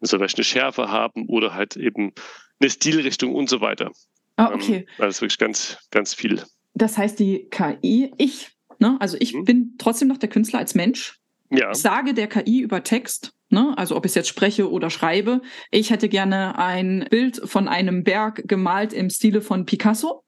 Es 0.00 0.10
soll 0.10 0.20
vielleicht 0.20 0.38
eine 0.38 0.44
Schärfe 0.44 0.90
haben 0.90 1.26
oder 1.28 1.54
halt 1.54 1.76
eben 1.76 2.12
eine 2.58 2.70
Stilrichtung 2.70 3.34
und 3.34 3.50
so 3.50 3.60
weiter. 3.60 3.90
Ah, 4.36 4.50
ähm, 4.52 4.60
okay. 4.60 4.86
das 4.98 5.16
ist 5.16 5.20
wirklich 5.20 5.38
ganz, 5.38 5.78
ganz 5.90 6.14
viel. 6.14 6.42
Das 6.74 6.96
heißt, 6.96 7.18
die 7.18 7.48
KI, 7.50 8.12
ich, 8.16 8.50
ne, 8.78 8.96
also 9.00 9.16
ich 9.20 9.34
mhm. 9.34 9.44
bin 9.44 9.74
trotzdem 9.78 10.08
noch 10.08 10.18
der 10.18 10.28
Künstler 10.30 10.58
als 10.58 10.74
Mensch. 10.74 11.18
Ja. 11.50 11.70
Ich 11.70 11.78
sage 11.78 12.14
der 12.14 12.26
KI 12.26 12.60
über 12.60 12.82
Text, 12.82 13.32
Ne? 13.48 13.74
Also 13.76 13.96
ob 13.96 14.04
ich 14.04 14.14
jetzt 14.14 14.28
spreche 14.28 14.70
oder 14.70 14.90
schreibe. 14.90 15.40
Ich 15.70 15.90
hätte 15.90 16.08
gerne 16.08 16.58
ein 16.58 17.06
Bild 17.10 17.40
von 17.44 17.68
einem 17.68 18.02
Berg 18.02 18.42
gemalt 18.48 18.92
im 18.92 19.08
Stile 19.08 19.40
von 19.40 19.66
Picasso. 19.66 20.24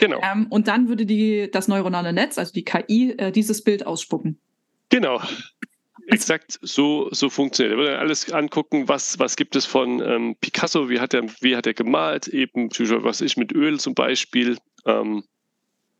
Genau. 0.00 0.20
Ähm, 0.22 0.46
und 0.50 0.68
dann 0.68 0.88
würde 0.88 1.06
die, 1.06 1.50
das 1.50 1.68
neuronale 1.68 2.12
Netz, 2.12 2.38
also 2.38 2.52
die 2.52 2.64
KI, 2.64 3.14
äh, 3.18 3.32
dieses 3.32 3.62
Bild 3.62 3.86
ausspucken. 3.86 4.38
Genau. 4.88 5.20
Exakt 6.06 6.58
so, 6.62 7.08
so 7.10 7.28
funktioniert. 7.28 7.76
Wir 7.76 7.84
würden 7.84 7.98
alles 7.98 8.32
angucken, 8.32 8.88
was, 8.88 9.18
was 9.18 9.36
gibt 9.36 9.56
es 9.56 9.66
von 9.66 10.00
ähm, 10.00 10.36
Picasso, 10.40 10.88
wie 10.88 11.00
hat, 11.00 11.12
er, 11.12 11.24
wie 11.40 11.54
hat 11.54 11.66
er 11.66 11.74
gemalt, 11.74 12.28
eben, 12.28 12.70
was 12.70 13.20
ich 13.20 13.36
mit 13.36 13.52
Öl 13.52 13.78
zum 13.78 13.94
Beispiel, 13.94 14.56
ähm, 14.86 15.22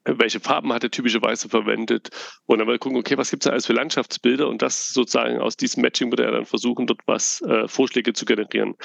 welche 0.04 0.40
Farben 0.40 0.72
hat 0.72 0.82
er 0.82 0.90
typischerweise 0.90 1.50
verwendet 1.50 2.08
und 2.46 2.58
dann 2.58 2.66
mal 2.66 2.78
gucken, 2.78 2.98
okay, 2.98 3.18
was 3.18 3.30
gibt 3.30 3.42
es 3.42 3.44
da 3.44 3.52
alles 3.52 3.66
für 3.66 3.74
Landschaftsbilder 3.74 4.48
und 4.48 4.62
das 4.62 4.88
sozusagen 4.88 5.40
aus 5.40 5.58
diesem 5.58 5.82
Matching 5.82 6.10
würde 6.10 6.24
er 6.24 6.32
dann 6.32 6.46
versuchen, 6.46 6.86
dort 6.86 7.00
was 7.04 7.42
äh, 7.42 7.68
Vorschläge 7.68 8.14
zu 8.14 8.24
generieren. 8.24 8.76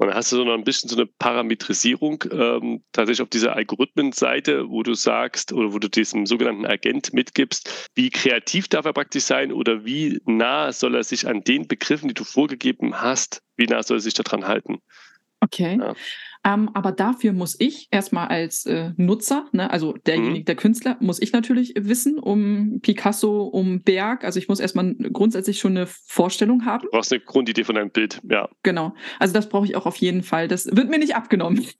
Und 0.00 0.06
dann 0.06 0.16
hast 0.16 0.32
du 0.32 0.36
so 0.36 0.44
noch 0.44 0.54
ein 0.54 0.64
bisschen 0.64 0.88
so 0.88 0.96
eine 0.96 1.04
Parametrisierung 1.04 2.24
ähm, 2.32 2.82
tatsächlich 2.92 3.20
auf 3.20 3.28
dieser 3.28 3.54
Algorithmenseite, 3.54 4.70
wo 4.70 4.82
du 4.82 4.94
sagst 4.94 5.52
oder 5.52 5.74
wo 5.74 5.78
du 5.78 5.90
diesem 5.90 6.24
sogenannten 6.24 6.64
Agent 6.64 7.12
mitgibst, 7.12 7.90
wie 7.94 8.08
kreativ 8.08 8.66
darf 8.68 8.86
er 8.86 8.94
praktisch 8.94 9.24
sein 9.24 9.52
oder 9.52 9.84
wie 9.84 10.18
nah 10.24 10.72
soll 10.72 10.94
er 10.94 11.04
sich 11.04 11.28
an 11.28 11.44
den 11.44 11.68
Begriffen, 11.68 12.08
die 12.08 12.14
du 12.14 12.24
vorgegeben 12.24 13.02
hast, 13.02 13.42
wie 13.58 13.66
nah 13.66 13.82
soll 13.82 13.98
er 13.98 14.00
sich 14.00 14.14
daran 14.14 14.48
halten. 14.48 14.78
Okay. 15.40 15.76
Ja. 15.78 15.94
Ähm, 16.42 16.70
aber 16.72 16.92
dafür 16.92 17.32
muss 17.32 17.54
ich 17.58 17.88
erstmal 17.90 18.28
als 18.28 18.64
äh, 18.64 18.92
Nutzer, 18.96 19.46
ne, 19.52 19.70
also 19.70 19.92
derjenige, 19.92 20.40
mhm. 20.40 20.44
der 20.46 20.56
Künstler, 20.56 20.96
muss 21.00 21.20
ich 21.20 21.32
natürlich 21.32 21.74
wissen 21.76 22.18
um 22.18 22.80
Picasso, 22.80 23.44
um 23.44 23.82
Berg. 23.82 24.24
Also 24.24 24.38
ich 24.38 24.48
muss 24.48 24.58
erstmal 24.58 24.94
grundsätzlich 24.94 25.58
schon 25.58 25.76
eine 25.76 25.86
Vorstellung 25.86 26.64
haben. 26.64 26.84
Du 26.84 26.90
brauchst 26.90 27.12
eine 27.12 27.20
Grundidee 27.20 27.64
von 27.64 27.76
einem 27.76 27.90
Bild, 27.90 28.22
ja. 28.28 28.48
Genau. 28.62 28.94
Also 29.18 29.34
das 29.34 29.50
brauche 29.50 29.66
ich 29.66 29.76
auch 29.76 29.84
auf 29.84 29.96
jeden 29.96 30.22
Fall. 30.22 30.48
Das 30.48 30.64
wird 30.66 30.88
mir 30.88 30.98
nicht 30.98 31.14
abgenommen. 31.14 31.66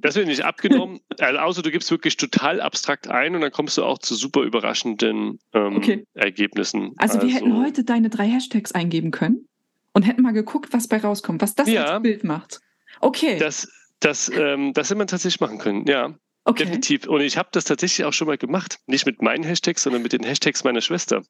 Das 0.00 0.14
wird 0.14 0.28
nicht 0.28 0.44
abgenommen, 0.44 1.00
also 1.18 1.38
außer 1.38 1.62
du 1.62 1.72
gibst 1.72 1.90
wirklich 1.90 2.16
total 2.16 2.60
abstrakt 2.60 3.08
ein 3.08 3.34
und 3.34 3.40
dann 3.40 3.50
kommst 3.50 3.76
du 3.76 3.84
auch 3.84 3.98
zu 3.98 4.14
super 4.14 4.42
überraschenden 4.42 5.40
ähm, 5.52 5.76
okay. 5.76 6.06
Ergebnissen. 6.14 6.92
Also, 6.98 7.18
also 7.18 7.26
wir 7.26 7.34
hätten 7.34 7.50
also 7.50 7.64
heute 7.64 7.82
deine 7.82 8.08
drei 8.08 8.28
Hashtags 8.28 8.70
eingeben 8.70 9.10
können 9.10 9.48
und 9.92 10.04
hätten 10.04 10.22
mal 10.22 10.32
geguckt, 10.32 10.72
was 10.72 10.86
bei 10.86 10.98
rauskommt, 10.98 11.42
was 11.42 11.56
das 11.56 11.68
ja, 11.68 11.84
als 11.84 12.02
Bild 12.02 12.22
macht. 12.22 12.60
Okay. 13.00 13.38
Das, 13.38 13.68
das, 14.00 14.30
ähm, 14.34 14.72
das 14.74 14.88
hätte 14.88 14.98
man 14.98 15.06
tatsächlich 15.06 15.40
machen 15.40 15.58
können, 15.58 15.86
ja. 15.86 16.14
Okay. 16.44 16.64
Definitiv. 16.64 17.06
Und 17.06 17.20
ich 17.20 17.36
habe 17.36 17.50
das 17.52 17.64
tatsächlich 17.64 18.06
auch 18.06 18.14
schon 18.14 18.26
mal 18.26 18.38
gemacht. 18.38 18.78
Nicht 18.86 19.04
mit 19.04 19.20
meinen 19.20 19.44
Hashtags, 19.44 19.82
sondern 19.82 20.00
mit 20.00 20.14
den 20.14 20.22
Hashtags 20.22 20.64
meiner 20.64 20.80
Schwester. 20.80 21.22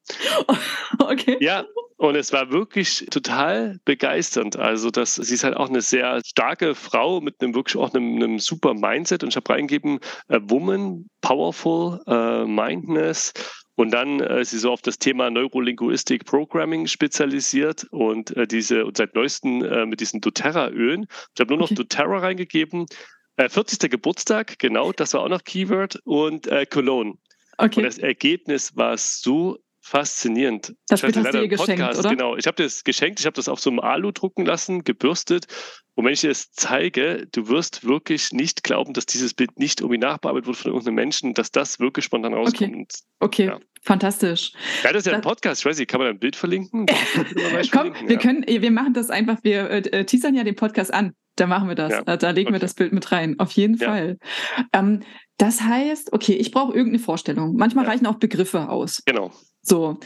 Okay. 1.01 1.39
Ja, 1.41 1.65
und 1.97 2.15
es 2.15 2.33
war 2.33 2.51
wirklich 2.51 3.07
total 3.11 3.81
begeisternd. 3.85 4.57
Also, 4.57 4.91
das, 4.91 5.17
sie 5.17 5.35
ist 5.35 5.43
halt 5.43 5.57
auch 5.57 5.69
eine 5.69 5.81
sehr 5.81 6.21
starke 6.25 6.75
Frau 6.75 7.21
mit 7.21 7.41
einem 7.41 7.55
wirklich 7.55 7.77
auch 7.77 7.93
einem, 7.93 8.17
einem 8.17 8.39
super 8.39 8.75
Mindset. 8.75 9.23
Und 9.23 9.31
ich 9.31 9.37
habe 9.37 9.53
reingegeben, 9.53 9.99
äh, 10.29 10.39
Woman, 10.43 11.09
Powerful, 11.21 12.01
äh, 12.07 12.45
Mindness 12.45 13.33
und 13.79 13.93
dann 13.93 14.19
äh, 14.19 14.41
ist 14.41 14.51
sie 14.51 14.59
so 14.59 14.73
auf 14.73 14.83
das 14.83 14.99
Thema 14.99 15.31
Neurolinguistik 15.31 16.25
Programming 16.25 16.89
spezialisiert 16.89 17.87
und 17.93 18.37
äh, 18.37 18.45
diese 18.45 18.85
und 18.85 18.97
seit 18.97 19.15
neuestem 19.15 19.63
äh, 19.63 19.87
mit 19.87 20.01
diesen 20.01 20.21
doTERRA-Ölen. 20.21 21.07
Ich 21.33 21.41
habe 21.41 21.51
nur 21.51 21.59
noch 21.59 21.71
okay. 21.71 21.77
doTERRA 21.77 22.19
reingegeben, 22.19 22.87
Äh, 23.37 23.49
40. 23.49 23.89
Geburtstag, 23.89 24.59
genau, 24.59 24.91
das 24.91 25.15
war 25.15 25.21
auch 25.21 25.29
noch 25.29 25.45
Keyword 25.45 26.01
und 26.05 26.49
äh, 26.49 26.67
Cologne. 26.67 27.15
Okay. 27.57 27.77
Und 27.77 27.83
das 27.85 27.99
Ergebnis 27.99 28.77
war 28.77 28.99
so 28.99 29.61
faszinierend. 29.89 30.75
Das 30.89 31.01
Bild 31.01 31.17
hast 31.17 31.33
du 31.33 31.41
ihr 31.41 31.49
geschenkt, 31.49 31.99
oder? 31.99 32.11
Genau, 32.11 32.37
ich 32.37 32.47
habe 32.47 32.63
das 32.63 32.85
geschenkt, 32.85 33.21
ich 33.21 33.27
habe 33.27 33.35
das 33.35 33.49
auf 33.49 33.59
so 33.59 33.71
einem 33.71 33.81
Alu 33.81 34.13
drucken 34.13 34.45
lassen, 34.45 34.85
gebürstet. 34.85 35.47
Und 35.95 36.05
wenn 36.05 36.13
ich 36.13 36.21
dir 36.21 36.29
das 36.29 36.53
zeige, 36.53 37.27
du 37.33 37.49
wirst 37.49 37.85
wirklich 37.85 38.31
nicht 38.33 38.63
glauben, 38.63 38.93
dass 38.93 39.07
dieses 39.07 39.35
Bild 39.35 39.59
nicht 39.59 39.81
irgendwie 39.81 39.99
nachbearbeitet 39.99 40.47
wird 40.47 40.57
von 40.57 40.73
irgendeinem 40.73 40.95
Menschen, 40.95 41.35
dass 41.35 41.51
das 41.51 41.81
wirklich 41.81 42.05
spontan 42.05 42.35
rauskommt. 42.35 42.93
Okay, 43.19 43.47
okay. 43.47 43.47
Ja. 43.47 43.59
fantastisch. 43.83 44.53
Ja, 44.85 44.93
das 44.93 45.01
ist 45.01 45.07
ja 45.07 45.15
ein 45.15 45.23
Podcast, 45.23 45.63
ich 45.63 45.67
weiß 45.67 45.79
nicht, 45.79 45.89
kann 45.89 46.01
man 46.01 46.11
ein 46.11 46.19
Bild 46.19 46.37
verlinken? 46.37 46.87
Komm, 47.73 47.95
wir 48.07 48.13
ja. 48.13 48.19
können, 48.19 48.45
wir 48.47 48.71
machen 48.71 48.93
das 48.93 49.11
einfach, 49.11 49.39
wir 49.43 49.71
äh, 49.71 50.05
teasern 50.05 50.35
ja 50.35 50.45
den 50.45 50.55
Podcast 50.55 50.93
an. 50.93 51.15
Da 51.35 51.47
machen 51.47 51.69
wir 51.69 51.77
das. 51.77 51.93
Ja. 51.93 52.17
Da 52.17 52.31
legen 52.31 52.49
okay. 52.49 52.57
wir 52.57 52.61
das 52.61 52.75
Bild 52.75 52.93
mit 52.93 53.11
rein. 53.13 53.39
Auf 53.39 53.53
jeden 53.53 53.79
Fall. 53.79 54.19
Ähm, 54.73 55.01
das 55.37 55.61
heißt, 55.61 56.13
okay, 56.13 56.33
ich 56.33 56.51
brauche 56.51 56.75
irgendeine 56.75 56.99
Vorstellung. 56.99 57.55
Manchmal 57.55 57.87
reichen 57.87 58.07
auch 58.07 58.17
Begriffe 58.17 58.69
aus. 58.69 59.03
Genau. 59.07 59.31
So, 59.69 59.99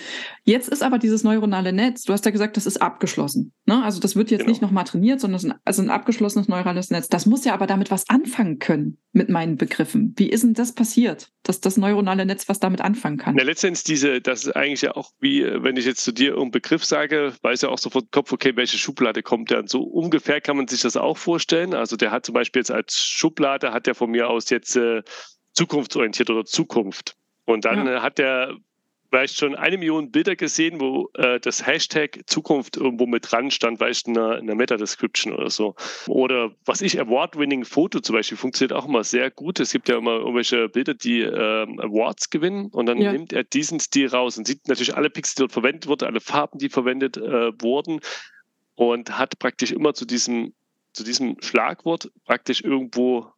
jetzt 0.42 0.68
ist 0.68 0.82
aber 0.82 0.98
dieses 0.98 1.22
neuronale 1.22 1.72
Netz, 1.72 2.02
du 2.02 2.12
hast 2.12 2.24
ja 2.24 2.32
gesagt, 2.32 2.56
das 2.56 2.66
ist 2.66 2.82
abgeschlossen. 2.82 3.52
Ne? 3.64 3.80
Also 3.84 4.00
das 4.00 4.16
wird 4.16 4.32
jetzt 4.32 4.40
genau. 4.40 4.50
nicht 4.50 4.60
nochmal 4.60 4.82
trainiert, 4.82 5.20
sondern 5.20 5.36
es 5.36 5.44
ist 5.44 5.50
ein, 5.50 5.58
also 5.64 5.82
ein 5.82 5.90
abgeschlossenes 5.90 6.48
neurales 6.48 6.90
Netz. 6.90 7.08
Das 7.08 7.26
muss 7.26 7.44
ja 7.44 7.54
aber 7.54 7.68
damit 7.68 7.92
was 7.92 8.08
anfangen 8.08 8.58
können 8.58 8.98
mit 9.12 9.28
meinen 9.28 9.56
Begriffen. 9.56 10.14
Wie 10.16 10.28
ist 10.28 10.42
denn 10.42 10.54
das 10.54 10.74
passiert, 10.74 11.30
dass 11.44 11.60
das 11.60 11.76
neuronale 11.76 12.26
Netz 12.26 12.48
was 12.48 12.58
damit 12.58 12.80
anfangen 12.80 13.18
kann? 13.18 13.36
Ja, 13.36 13.44
letztendlich 13.44 13.84
diese, 13.84 14.20
das 14.20 14.44
ist 14.44 14.56
eigentlich 14.56 14.82
ja 14.82 14.96
auch 14.96 15.12
wie, 15.20 15.44
wenn 15.44 15.76
ich 15.76 15.84
jetzt 15.84 16.02
zu 16.02 16.10
dir 16.10 16.30
irgendeinen 16.30 16.50
Begriff 16.50 16.84
sage, 16.84 17.32
weiß 17.42 17.62
ja 17.62 17.68
auch 17.68 17.78
sofort 17.78 18.06
im 18.06 18.10
Kopf, 18.10 18.32
okay, 18.32 18.56
welche 18.56 18.78
Schublade 18.78 19.22
kommt 19.22 19.50
der? 19.50 19.60
Und 19.60 19.70
so 19.70 19.82
ungefähr 19.82 20.40
kann 20.40 20.56
man 20.56 20.66
sich 20.66 20.82
das 20.82 20.96
auch 20.96 21.18
vorstellen. 21.18 21.72
Also 21.72 21.96
der 21.96 22.10
hat 22.10 22.26
zum 22.26 22.32
Beispiel 22.32 22.60
jetzt 22.60 22.72
als 22.72 22.96
Schublade, 22.96 23.72
hat 23.72 23.86
der 23.86 23.94
von 23.94 24.10
mir 24.10 24.28
aus 24.28 24.50
jetzt 24.50 24.74
äh, 24.74 25.02
zukunftsorientiert 25.52 26.30
oder 26.30 26.44
Zukunft. 26.44 27.14
Und 27.44 27.64
dann 27.64 27.86
ja. 27.86 28.02
hat 28.02 28.18
der 28.18 28.56
vielleicht 29.12 29.36
schon 29.36 29.54
eine 29.54 29.76
Million 29.76 30.10
Bilder 30.10 30.36
gesehen, 30.36 30.80
wo 30.80 31.10
äh, 31.14 31.38
das 31.38 31.66
Hashtag 31.66 32.20
Zukunft 32.26 32.78
irgendwo 32.78 33.06
mit 33.06 33.30
dran 33.30 33.50
stand, 33.50 33.78
weißt 33.78 34.06
du, 34.06 34.12
in 34.12 34.18
einer, 34.18 34.38
in 34.38 34.44
einer 34.44 34.54
Meta-Description 34.54 35.34
oder 35.34 35.50
so. 35.50 35.74
Oder 36.08 36.52
was 36.64 36.80
ich, 36.80 36.98
Award-Winning 36.98 37.66
Foto 37.66 38.00
zum 38.00 38.16
Beispiel, 38.16 38.38
funktioniert 38.38 38.72
auch 38.72 38.88
immer 38.88 39.04
sehr 39.04 39.30
gut. 39.30 39.60
Es 39.60 39.70
gibt 39.70 39.90
ja 39.90 39.98
immer 39.98 40.16
irgendwelche 40.16 40.70
Bilder, 40.70 40.94
die 40.94 41.20
ähm, 41.20 41.78
Awards 41.78 42.30
gewinnen 42.30 42.68
und 42.68 42.86
dann 42.86 42.98
ja. 42.98 43.12
nimmt 43.12 43.34
er 43.34 43.44
diesen 43.44 43.80
Stil 43.80 44.08
raus 44.08 44.38
und 44.38 44.46
sieht 44.46 44.66
natürlich 44.66 44.96
alle 44.96 45.10
Pixel, 45.10 45.34
die 45.34 45.40
dort 45.40 45.52
verwendet 45.52 45.86
wurden, 45.88 46.06
alle 46.06 46.20
Farben, 46.20 46.58
die 46.58 46.70
verwendet 46.70 47.18
äh, 47.18 47.52
wurden 47.60 48.00
und 48.76 49.18
hat 49.18 49.38
praktisch 49.38 49.72
immer 49.72 49.92
zu 49.92 50.06
diesem, 50.06 50.54
zu 50.94 51.04
diesem 51.04 51.36
Schlagwort 51.42 52.10
praktisch 52.24 52.62
irgendwo 52.62 53.30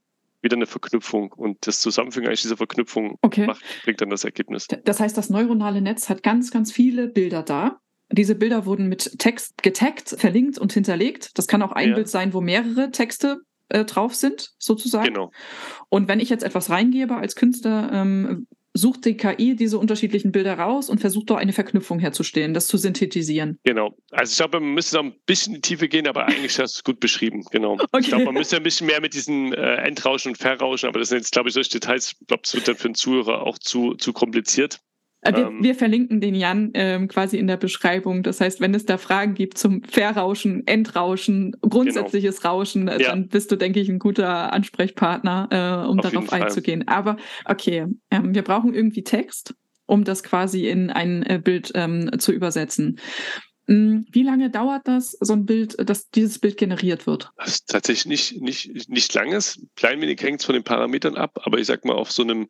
wieder 0.44 0.56
eine 0.56 0.66
Verknüpfung. 0.66 1.32
Und 1.32 1.66
das 1.66 1.80
Zusammenfügen 1.80 2.28
eigentlich 2.28 2.42
dieser 2.42 2.56
Verknüpfung 2.56 3.18
okay. 3.22 3.46
macht, 3.46 3.62
bringt 3.84 4.00
dann 4.00 4.10
das 4.10 4.24
Ergebnis. 4.24 4.68
Das 4.84 5.00
heißt, 5.00 5.16
das 5.16 5.30
neuronale 5.30 5.80
Netz 5.80 6.08
hat 6.08 6.22
ganz, 6.22 6.50
ganz 6.50 6.70
viele 6.70 7.08
Bilder 7.08 7.42
da. 7.42 7.80
Diese 8.12 8.34
Bilder 8.34 8.66
wurden 8.66 8.88
mit 8.88 9.18
Text 9.18 9.62
getaggt, 9.62 10.10
verlinkt 10.18 10.58
und 10.58 10.72
hinterlegt. 10.72 11.36
Das 11.36 11.48
kann 11.48 11.62
auch 11.62 11.72
ein 11.72 11.90
ja. 11.90 11.94
Bild 11.96 12.08
sein, 12.08 12.32
wo 12.32 12.40
mehrere 12.40 12.90
Texte 12.92 13.40
äh, 13.70 13.84
drauf 13.84 14.14
sind, 14.14 14.52
sozusagen. 14.58 15.06
Genau. 15.06 15.32
Und 15.88 16.06
wenn 16.06 16.20
ich 16.20 16.28
jetzt 16.28 16.44
etwas 16.44 16.70
reingebe 16.70 17.16
als 17.16 17.34
Künstler, 17.34 17.90
ähm, 17.92 18.46
sucht 18.76 19.04
die 19.04 19.16
KI 19.16 19.54
diese 19.54 19.78
unterschiedlichen 19.78 20.32
Bilder 20.32 20.58
raus 20.58 20.90
und 20.90 21.00
versucht 21.00 21.30
doch 21.30 21.36
eine 21.36 21.52
Verknüpfung 21.52 22.00
herzustellen, 22.00 22.54
das 22.54 22.66
zu 22.66 22.76
synthetisieren. 22.76 23.58
Genau. 23.62 23.96
Also 24.10 24.32
ich 24.32 24.36
glaube, 24.36 24.60
man 24.60 24.74
müsste 24.74 24.96
da 24.96 25.02
ein 25.02 25.14
bisschen 25.26 25.54
in 25.54 25.62
die 25.62 25.68
Tiefe 25.68 25.88
gehen, 25.88 26.08
aber 26.08 26.26
eigentlich 26.26 26.58
hast 26.58 26.74
du 26.74 26.78
es 26.78 26.84
gut 26.84 26.98
beschrieben. 26.98 27.44
Genau. 27.52 27.74
Okay. 27.74 27.98
Ich 28.00 28.08
glaube, 28.08 28.24
man 28.24 28.34
müsste 28.34 28.56
ein 28.56 28.64
bisschen 28.64 28.88
mehr 28.88 29.00
mit 29.00 29.14
diesen 29.14 29.52
äh, 29.52 29.76
Endrauschen 29.76 30.32
und 30.32 30.36
Verrauschen, 30.36 30.88
aber 30.88 30.98
das 30.98 31.10
sind 31.10 31.18
jetzt, 31.18 31.32
glaube 31.32 31.48
ich, 31.48 31.54
solche 31.54 31.70
Details, 31.70 32.16
ich 32.20 32.26
glaube, 32.26 32.42
das 32.42 32.54
wird 32.54 32.66
dann 32.66 32.76
für 32.76 32.88
den 32.88 32.94
Zuhörer 32.94 33.42
auch 33.42 33.58
zu, 33.58 33.94
zu 33.94 34.12
kompliziert. 34.12 34.80
Äh, 35.24 35.32
wir, 35.34 35.46
ähm, 35.46 35.62
wir, 35.62 35.74
verlinken 35.74 36.20
den 36.20 36.34
Jan 36.34 36.70
ähm, 36.74 37.08
quasi 37.08 37.38
in 37.38 37.46
der 37.46 37.56
Beschreibung. 37.56 38.22
Das 38.22 38.40
heißt, 38.40 38.60
wenn 38.60 38.74
es 38.74 38.84
da 38.84 38.98
Fragen 38.98 39.34
gibt 39.34 39.58
zum 39.58 39.82
Verrauschen, 39.82 40.66
Endrauschen, 40.66 41.56
grundsätzliches 41.62 42.40
genau. 42.40 42.54
Rauschen, 42.54 42.88
äh, 42.88 43.02
ja. 43.02 43.08
dann 43.08 43.28
bist 43.28 43.50
du, 43.50 43.56
denke 43.56 43.80
ich, 43.80 43.88
ein 43.88 43.98
guter 43.98 44.52
Ansprechpartner, 44.52 45.48
äh, 45.50 45.88
um 45.88 45.98
Auf 45.98 46.10
darauf 46.10 46.32
einzugehen. 46.32 46.86
Aber 46.86 47.16
okay, 47.46 47.86
ähm, 48.10 48.34
wir 48.34 48.42
brauchen 48.42 48.74
irgendwie 48.74 49.02
Text, 49.02 49.54
um 49.86 50.04
das 50.04 50.22
quasi 50.22 50.68
in 50.68 50.90
ein 50.90 51.22
äh, 51.24 51.40
Bild 51.42 51.72
ähm, 51.74 52.10
zu 52.18 52.32
übersetzen. 52.32 53.00
Hm, 53.66 54.06
wie 54.10 54.22
lange 54.22 54.50
dauert 54.50 54.86
das, 54.86 55.12
so 55.20 55.32
ein 55.32 55.46
Bild, 55.46 55.76
dass 55.88 56.10
dieses 56.10 56.38
Bild 56.38 56.58
generiert 56.58 57.06
wird? 57.06 57.30
Das 57.38 57.48
ist 57.48 57.68
tatsächlich 57.68 58.06
nicht, 58.06 58.42
nicht, 58.42 58.88
nicht 58.90 59.14
langes. 59.14 59.60
Klein 59.76 60.00
wenig 60.00 60.20
hängt 60.22 60.40
es 60.40 60.46
von 60.46 60.54
den 60.54 60.64
Parametern 60.64 61.16
ab, 61.16 61.40
aber 61.44 61.58
ich 61.58 61.66
sag 61.66 61.84
mal, 61.84 61.94
auf 61.94 62.12
so 62.12 62.22
einem 62.22 62.48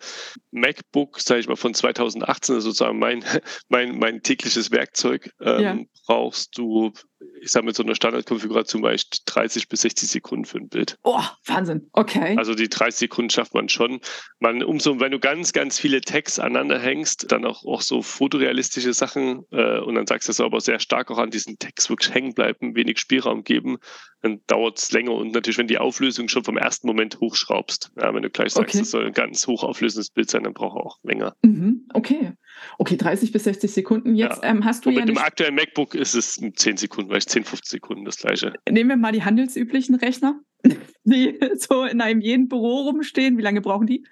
MacBook, 0.51 1.21
sage 1.21 1.41
ich 1.41 1.49
mal, 1.49 1.57
von 1.57 1.73
2018, 1.73 2.57
also 2.57 2.71
sozusagen 2.71 2.99
mein, 2.99 3.25
mein, 3.69 3.99
mein 3.99 4.23
tägliches 4.23 4.71
Werkzeug, 4.73 5.31
ähm, 5.41 5.61
ja. 5.61 5.79
brauchst 6.07 6.59
du 6.59 6.93
ich 7.41 7.51
sage 7.51 7.67
mit 7.67 7.77
so 7.77 7.83
einer 7.83 7.95
Standardkonfiguration 7.95 8.83
vielleicht 8.83 9.23
30 9.27 9.69
bis 9.69 9.83
60 9.83 10.09
Sekunden 10.09 10.45
für 10.45 10.59
ein 10.59 10.69
Bild. 10.69 10.99
Oh, 11.03 11.21
Wahnsinn. 11.47 11.89
Okay. 11.93 12.37
Also 12.39 12.55
die 12.55 12.69
30 12.69 13.01
Sekunden 13.01 13.31
schafft 13.31 13.55
man 13.55 13.69
schon. 13.69 14.01
Man, 14.39 14.63
umso, 14.63 15.01
wenn 15.01 15.13
du 15.13 15.19
ganz, 15.19 15.53
ganz 15.53 15.79
viele 15.79 16.01
Tags 16.01 16.39
aneinander 16.39 16.79
hängst, 16.79 17.31
dann 17.31 17.45
auch, 17.45 17.65
auch 17.65 17.83
so 17.83 18.03
fotorealistische 18.03 18.93
Sachen 18.95 19.45
äh, 19.51 19.81
und 19.81 19.95
dann 19.95 20.07
sagst 20.07 20.29
du, 20.29 20.31
dass 20.31 20.41
aber 20.41 20.61
sehr 20.61 20.81
stark 20.81 21.11
auch 21.11 21.19
an 21.19 21.31
diesen 21.31 21.59
Tags 21.59 21.89
wirklich 21.91 22.15
hängen 22.15 22.35
bleiben, 22.35 22.75
wenig 22.75 22.99
Spielraum 22.99 23.45
geben, 23.45 23.79
dann 24.23 24.41
dauert 24.47 24.79
es 24.79 24.93
länger. 24.93 25.13
Und 25.13 25.33
natürlich, 25.33 25.59
wenn 25.59 25.67
die 25.67 25.79
Auflösung 25.79 26.29
schon 26.29 26.45
vom 26.45 26.57
ersten 26.57 26.87
Moment 26.87 27.21
hochschraubst, 27.21 27.93
ja, 27.97 28.15
wenn 28.15 28.23
du 28.23 28.31
gleich 28.31 28.53
sagst, 28.53 28.71
okay. 28.71 28.79
das 28.79 28.91
soll 28.91 29.07
ein 29.07 29.13
ganz 29.13 29.47
hochauflösendes 29.47 30.11
Bild 30.11 30.31
sein, 30.31 30.45
dann 30.45 30.55
braucht 30.55 30.79
er 30.79 30.87
auch 30.87 30.99
länger. 31.03 31.37
Mhm. 31.43 31.87
Okay. 31.93 32.33
Okay, 32.79 32.97
30 32.97 33.33
bis 33.33 33.45
60 33.45 33.73
Sekunden. 33.73 34.15
Jetzt 34.15 34.43
ja. 34.43 34.51
ähm, 34.51 34.65
hast 34.65 34.85
du 34.85 34.91
und 34.91 34.97
ja. 34.97 35.01
Mit 35.01 35.11
dem 35.11 35.19
aktuellen 35.19 35.55
MacBook 35.55 35.95
ist 35.95 36.15
es 36.15 36.41
10 36.55 36.77
Sekunden, 36.77 37.11
vielleicht 37.11 37.31
10, 37.31 37.45
15 37.45 37.71
Sekunden 37.79 38.05
das 38.05 38.19
gleiche. 38.19 38.55
Nehmen 38.69 38.91
wir 38.91 38.97
mal 38.97 39.13
die 39.13 39.25
handelsüblichen 39.25 39.95
Rechner, 39.95 40.41
die 41.05 41.39
so 41.57 41.85
in 41.85 42.01
einem 42.01 42.21
jeden 42.21 42.49
Büro 42.49 42.83
rumstehen. 42.83 43.39
Wie 43.39 43.43
lange 43.43 43.61
brauchen 43.61 43.87
die? 43.87 44.05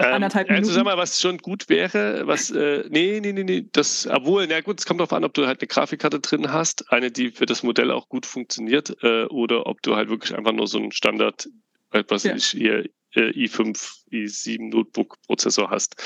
Ähm, 0.00 0.14
Anderthalb 0.14 0.48
Minuten. 0.48 0.64
Also 0.64 0.74
sag 0.74 0.84
mal, 0.84 0.96
was 0.96 1.20
schon 1.20 1.38
gut 1.38 1.68
wäre, 1.68 2.26
was, 2.26 2.50
äh, 2.50 2.84
nee, 2.88 3.20
nee, 3.20 3.32
nee, 3.32 3.44
nee, 3.44 3.66
das, 3.70 4.06
obwohl, 4.06 4.46
na 4.46 4.60
gut, 4.60 4.80
es 4.80 4.86
kommt 4.86 5.00
darauf 5.00 5.12
an, 5.12 5.24
ob 5.24 5.34
du 5.34 5.46
halt 5.46 5.60
eine 5.60 5.66
Grafikkarte 5.66 6.20
drin 6.20 6.50
hast, 6.50 6.90
eine, 6.90 7.10
die 7.10 7.30
für 7.30 7.44
das 7.44 7.62
Modell 7.62 7.90
auch 7.90 8.08
gut 8.08 8.24
funktioniert, 8.24 8.96
äh, 9.02 9.24
oder 9.24 9.66
ob 9.66 9.82
du 9.82 9.96
halt 9.96 10.08
wirklich 10.08 10.34
einfach 10.36 10.52
nur 10.52 10.66
so 10.68 10.78
einen 10.78 10.92
Standard, 10.92 11.50
was 11.90 12.24
ja. 12.24 12.34
ich 12.34 12.46
hier, 12.46 12.86
äh, 13.14 13.30
i5, 13.32 14.06
i7 14.10 14.70
Notebook-Prozessor 14.70 15.70
hast. 15.70 15.96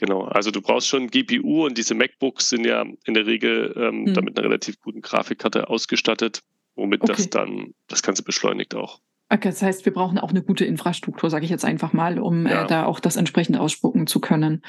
Genau, 0.00 0.22
also 0.22 0.50
du 0.50 0.62
brauchst 0.62 0.88
schon 0.88 1.08
GPU 1.08 1.66
und 1.66 1.76
diese 1.76 1.94
MacBooks 1.94 2.48
sind 2.48 2.64
ja 2.64 2.86
in 3.04 3.12
der 3.12 3.26
Regel 3.26 3.74
ähm, 3.76 4.04
mhm. 4.04 4.14
damit 4.14 4.38
einer 4.38 4.48
relativ 4.48 4.80
guten 4.80 5.02
Grafikkarte 5.02 5.68
ausgestattet, 5.68 6.42
womit 6.74 7.02
okay. 7.02 7.12
das 7.12 7.28
dann 7.28 7.74
das 7.86 8.02
Ganze 8.02 8.22
beschleunigt 8.22 8.74
auch. 8.74 8.98
Okay, 9.32 9.48
das 9.48 9.62
heißt, 9.62 9.84
wir 9.84 9.92
brauchen 9.92 10.18
auch 10.18 10.30
eine 10.30 10.42
gute 10.42 10.64
Infrastruktur, 10.64 11.30
sage 11.30 11.44
ich 11.44 11.50
jetzt 11.52 11.64
einfach 11.64 11.92
mal, 11.92 12.18
um 12.18 12.46
äh, 12.46 12.50
ja. 12.50 12.64
äh, 12.64 12.66
da 12.66 12.84
auch 12.84 12.98
das 12.98 13.14
entsprechend 13.14 13.56
ausspucken 13.56 14.08
zu 14.08 14.20
können. 14.20 14.62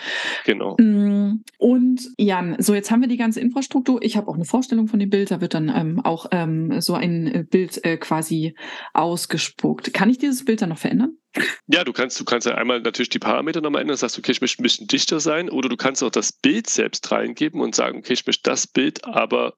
Genau. 0.46 0.77
Mm, 0.77 1.44
und 1.58 2.01
Jan, 2.20 2.56
so 2.60 2.75
jetzt 2.75 2.91
haben 2.91 3.01
wir 3.01 3.08
die 3.08 3.18
ganze 3.18 3.39
Infrastruktur. 3.39 4.00
Ich 4.03 4.18
habe 4.18 4.27
auch 4.27 4.36
eine 4.36 4.46
Vorstellung 4.46 4.88
von 4.88 5.00
dem 5.00 5.10
Bild. 5.10 5.32
Da 5.32 5.41
wird 5.41 5.56
dann 5.56 5.70
ähm, 5.75 6.00
auch 6.06 6.27
ähm, 6.32 6.80
so 6.80 6.94
ein 6.94 7.25
äh, 7.25 7.44
Bild 7.44 7.84
äh, 7.84 7.98
quasi 7.98 8.56
ausgespuckt. 8.94 9.96
Kann 9.96 10.12
ich 10.12 10.20
dieses 10.20 10.46
Bild 10.46 10.62
dann 10.62 10.70
noch 10.70 10.77
verändern? 10.77 11.18
Ja, 11.65 11.84
du 11.84 11.91
kannst, 11.91 12.20
du 12.20 12.25
kannst 12.25 12.46
ja 12.46 12.53
einmal 12.53 12.82
natürlich 12.82 13.10
die 13.10 13.18
Parameter 13.18 13.62
nochmal 13.62 13.82
ändern, 13.82 13.98
sagst, 13.98 14.20
okay, 14.20 14.32
ich 14.32 14.41
möchte 14.41 14.62
ein 14.62 14.63
bisschen 14.63 14.88
dichter 14.88 15.20
sein, 15.20 15.50
oder 15.50 15.70
du 15.70 15.77
kannst 15.77 16.03
auch 16.03 16.12
das 16.12 16.34
Bild 16.34 16.70
selbst 16.70 17.10
reingeben 17.12 17.62
und 17.62 17.74
sagen, 17.74 18.00
okay, 18.00 18.13
ich 18.13 18.27
möchte 18.27 18.50
das 18.50 18.68
Bild 18.68 19.06
aber 19.06 19.53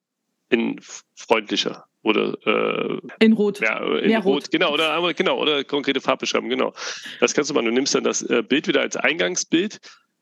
in 0.50 0.80
freundlicher 1.16 1.86
oder 2.04 2.38
äh, 2.46 3.00
in 3.20 3.34
Rot. 3.34 3.60
Ja, 3.62 3.80
in 3.98 4.08
Mehr 4.08 4.20
Rot, 4.20 4.44
Rot, 4.44 4.52
genau, 4.52 4.74
oder 4.74 5.14
genau, 5.14 5.40
oder 5.40 5.64
konkrete 5.64 6.02
Farbbeschreibung, 6.02 6.50
genau. 6.50 6.74
Das 7.20 7.34
kannst 7.34 7.50
du 7.50 7.54
machen. 7.54 7.66
Du 7.66 7.72
nimmst 7.72 7.96
dann 7.96 8.04
das 8.04 8.22
äh, 8.22 8.44
Bild 8.44 8.68
wieder 8.68 8.82
als 8.82 8.96
Eingangsbild 8.96 9.80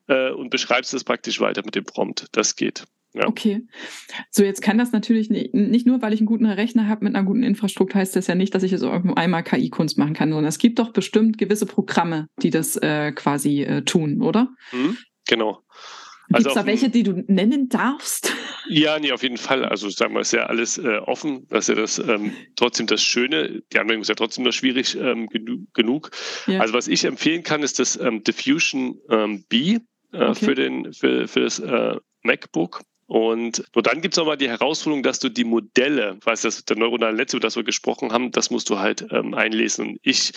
äh, 0.07 0.29
und 0.31 0.50
beschreibst 0.50 0.93
es 0.93 1.03
praktisch 1.03 1.39
weiter 1.39 1.63
mit 1.65 1.75
dem 1.75 1.83
Prompt. 1.83 2.27
Das 2.31 2.55
geht. 2.55 2.85
Ja. 3.13 3.27
Okay. 3.27 3.67
So, 4.29 4.43
jetzt 4.43 4.61
kann 4.61 4.77
das 4.77 4.93
natürlich 4.93 5.29
nicht, 5.29 5.53
nicht 5.53 5.85
nur, 5.85 6.01
weil 6.01 6.13
ich 6.13 6.21
einen 6.21 6.27
guten 6.27 6.45
Rechner 6.45 6.88
habe 6.88 7.03
mit 7.03 7.13
einer 7.13 7.25
guten 7.25 7.43
Infrastruktur, 7.43 8.00
heißt 8.00 8.15
das 8.15 8.27
ja 8.27 8.35
nicht, 8.35 8.55
dass 8.55 8.63
ich 8.63 8.71
jetzt 8.71 8.83
einmal 8.83 9.43
KI-Kunst 9.43 9.97
machen 9.97 10.13
kann, 10.13 10.29
sondern 10.29 10.47
es 10.47 10.59
gibt 10.59 10.79
doch 10.79 10.93
bestimmt 10.93 11.38
gewisse 11.38 11.65
Programme, 11.65 12.27
die 12.41 12.51
das 12.51 12.77
äh, 12.77 13.11
quasi 13.11 13.63
äh, 13.63 13.81
tun, 13.81 14.21
oder? 14.21 14.50
Mhm, 14.71 14.97
genau. 15.27 15.61
Also 16.33 16.50
Gibt 16.50 16.57
es 16.57 16.61
da 16.61 16.65
welche, 16.65 16.89
die 16.89 17.03
du 17.03 17.23
nennen 17.27 17.69
darfst? 17.69 18.33
Ja, 18.69 18.97
nee, 19.00 19.11
auf 19.11 19.21
jeden 19.21 19.38
Fall. 19.38 19.65
Also 19.65 19.89
sagen 19.89 20.13
wir, 20.13 20.21
ist 20.21 20.31
ja 20.31 20.45
alles 20.45 20.77
äh, 20.77 21.00
offen. 21.00 21.45
Das 21.50 21.67
ist 21.67 21.75
ja 21.75 21.81
das 21.81 22.00
ähm, 22.00 22.31
trotzdem 22.55 22.88
das 22.88 23.01
Schöne. 23.01 23.63
Die 23.73 23.79
Anwendung 23.79 24.03
ist 24.03 24.07
ja 24.07 24.15
trotzdem 24.15 24.45
noch 24.45 24.53
schwierig 24.53 24.95
ähm, 24.95 25.27
genu 25.27 25.65
genug. 25.73 26.11
Ja. 26.47 26.61
Also 26.61 26.73
was 26.73 26.88
ich 26.88 27.03
empfehlen 27.03 27.43
kann, 27.43 27.63
ist 27.63 27.79
das 27.79 28.00
ähm, 28.00 28.23
Diffusion 28.23 28.97
ähm, 29.09 29.43
B 29.50 29.79
äh, 30.13 30.23
okay. 30.23 30.45
für, 30.45 30.55
den, 30.55 30.93
für, 30.93 31.27
für 31.27 31.41
das 31.41 31.59
äh, 31.59 31.97
MacBook. 32.23 32.81
Und 33.11 33.65
nur 33.75 33.83
dann 33.83 34.00
gibt 34.00 34.13
es 34.13 34.17
nochmal 34.17 34.38
die 34.38 34.47
Herausforderung, 34.47 35.03
dass 35.03 35.19
du 35.19 35.27
die 35.27 35.43
Modelle, 35.43 36.17
was 36.23 36.43
das 36.43 36.63
der 36.63 36.77
neuronale 36.77 37.13
Netze, 37.13 37.35
über 37.35 37.45
das 37.45 37.57
wir 37.57 37.65
gesprochen 37.65 38.13
haben, 38.13 38.31
das 38.31 38.51
musst 38.51 38.69
du 38.69 38.79
halt 38.79 39.05
ähm, 39.11 39.33
einlesen. 39.33 39.85
Und 39.85 40.00
ich 40.01 40.31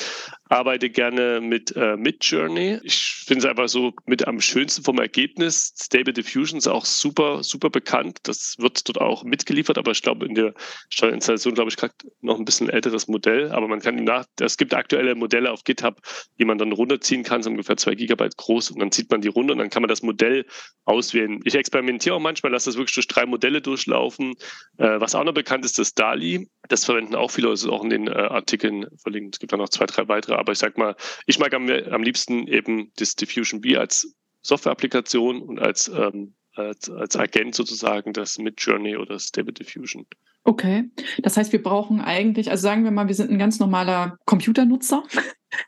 arbeite 0.54 0.88
gerne 0.88 1.40
mit 1.40 1.74
äh, 1.76 1.96
Midjourney. 1.96 2.78
Ich 2.84 3.24
finde 3.26 3.40
es 3.40 3.44
einfach 3.44 3.68
so 3.68 3.92
mit 4.06 4.26
am 4.28 4.40
schönsten 4.40 4.84
vom 4.84 4.98
Ergebnis. 4.98 5.74
Stable 5.76 6.12
Diffusion 6.12 6.58
ist 6.58 6.68
auch 6.68 6.84
super, 6.84 7.42
super 7.42 7.70
bekannt. 7.70 8.18
Das 8.22 8.54
wird 8.58 8.88
dort 8.88 9.00
auch 9.00 9.24
mitgeliefert, 9.24 9.78
aber 9.78 9.90
ich 9.90 10.02
glaube, 10.02 10.26
in 10.26 10.34
der 10.34 10.54
Steuerinstallation, 10.90 11.54
glaube 11.54 11.70
ich, 11.70 11.76
noch 12.20 12.38
ein 12.38 12.44
bisschen 12.44 12.70
älteres 12.70 13.08
Modell. 13.08 13.50
Aber 13.50 13.66
man 13.66 13.80
kann 13.80 13.96
nach, 13.96 14.26
es 14.40 14.56
gibt 14.56 14.74
aktuelle 14.74 15.16
Modelle 15.16 15.50
auf 15.50 15.64
GitHub, 15.64 16.00
die 16.38 16.44
man 16.44 16.58
dann 16.58 16.70
runterziehen 16.70 17.24
kann, 17.24 17.42
so 17.42 17.50
ungefähr 17.50 17.76
zwei 17.76 17.96
Gigabyte 17.96 18.36
groß 18.36 18.70
und 18.70 18.78
dann 18.78 18.92
zieht 18.92 19.10
man 19.10 19.20
die 19.20 19.28
runter 19.28 19.52
und 19.52 19.58
dann 19.58 19.70
kann 19.70 19.82
man 19.82 19.88
das 19.88 20.02
Modell 20.02 20.46
auswählen. 20.84 21.40
Ich 21.44 21.56
experimentiere 21.56 22.14
auch 22.14 22.20
manchmal, 22.20 22.52
lasse 22.52 22.70
das 22.70 22.76
wirklich 22.76 22.94
durch 22.94 23.08
drei 23.08 23.26
Modelle 23.26 23.60
durchlaufen. 23.60 24.34
Äh, 24.78 25.00
was 25.00 25.16
auch 25.16 25.24
noch 25.24 25.34
bekannt 25.34 25.64
ist, 25.64 25.78
das 25.78 25.94
DALI. 25.94 26.48
Das 26.68 26.84
verwenden 26.84 27.16
auch 27.16 27.30
viele, 27.30 27.48
das 27.48 27.62
ist 27.62 27.68
auch 27.68 27.82
in 27.82 27.90
den 27.90 28.06
äh, 28.06 28.12
Artikeln 28.12 28.86
verlinkt. 29.02 29.36
Es 29.36 29.40
gibt 29.40 29.52
da 29.52 29.56
noch 29.56 29.68
zwei, 29.68 29.86
drei 29.86 30.08
weitere, 30.08 30.34
aber 30.44 30.52
ich 30.52 30.58
sag 30.58 30.76
mal, 30.76 30.94
ich 31.26 31.38
mag 31.38 31.54
am, 31.54 31.68
am 31.68 32.02
liebsten 32.02 32.46
eben 32.46 32.92
das 32.96 33.16
Diffusion 33.16 33.62
B 33.62 33.76
als 33.76 34.14
Software-Applikation 34.42 35.40
und 35.40 35.58
als, 35.58 35.88
ähm, 35.88 36.34
als, 36.54 36.90
als 36.90 37.16
Agent 37.16 37.54
sozusagen 37.54 38.12
das 38.12 38.38
Midjourney 38.38 38.96
oder 38.96 39.18
Stable 39.18 39.54
Diffusion. 39.54 40.06
Okay, 40.44 40.90
das 41.22 41.38
heißt, 41.38 41.52
wir 41.52 41.62
brauchen 41.62 42.02
eigentlich, 42.02 42.50
also 42.50 42.62
sagen 42.62 42.84
wir 42.84 42.90
mal, 42.90 43.08
wir 43.08 43.14
sind 43.14 43.30
ein 43.30 43.38
ganz 43.38 43.58
normaler 43.58 44.18
Computernutzer. 44.26 45.02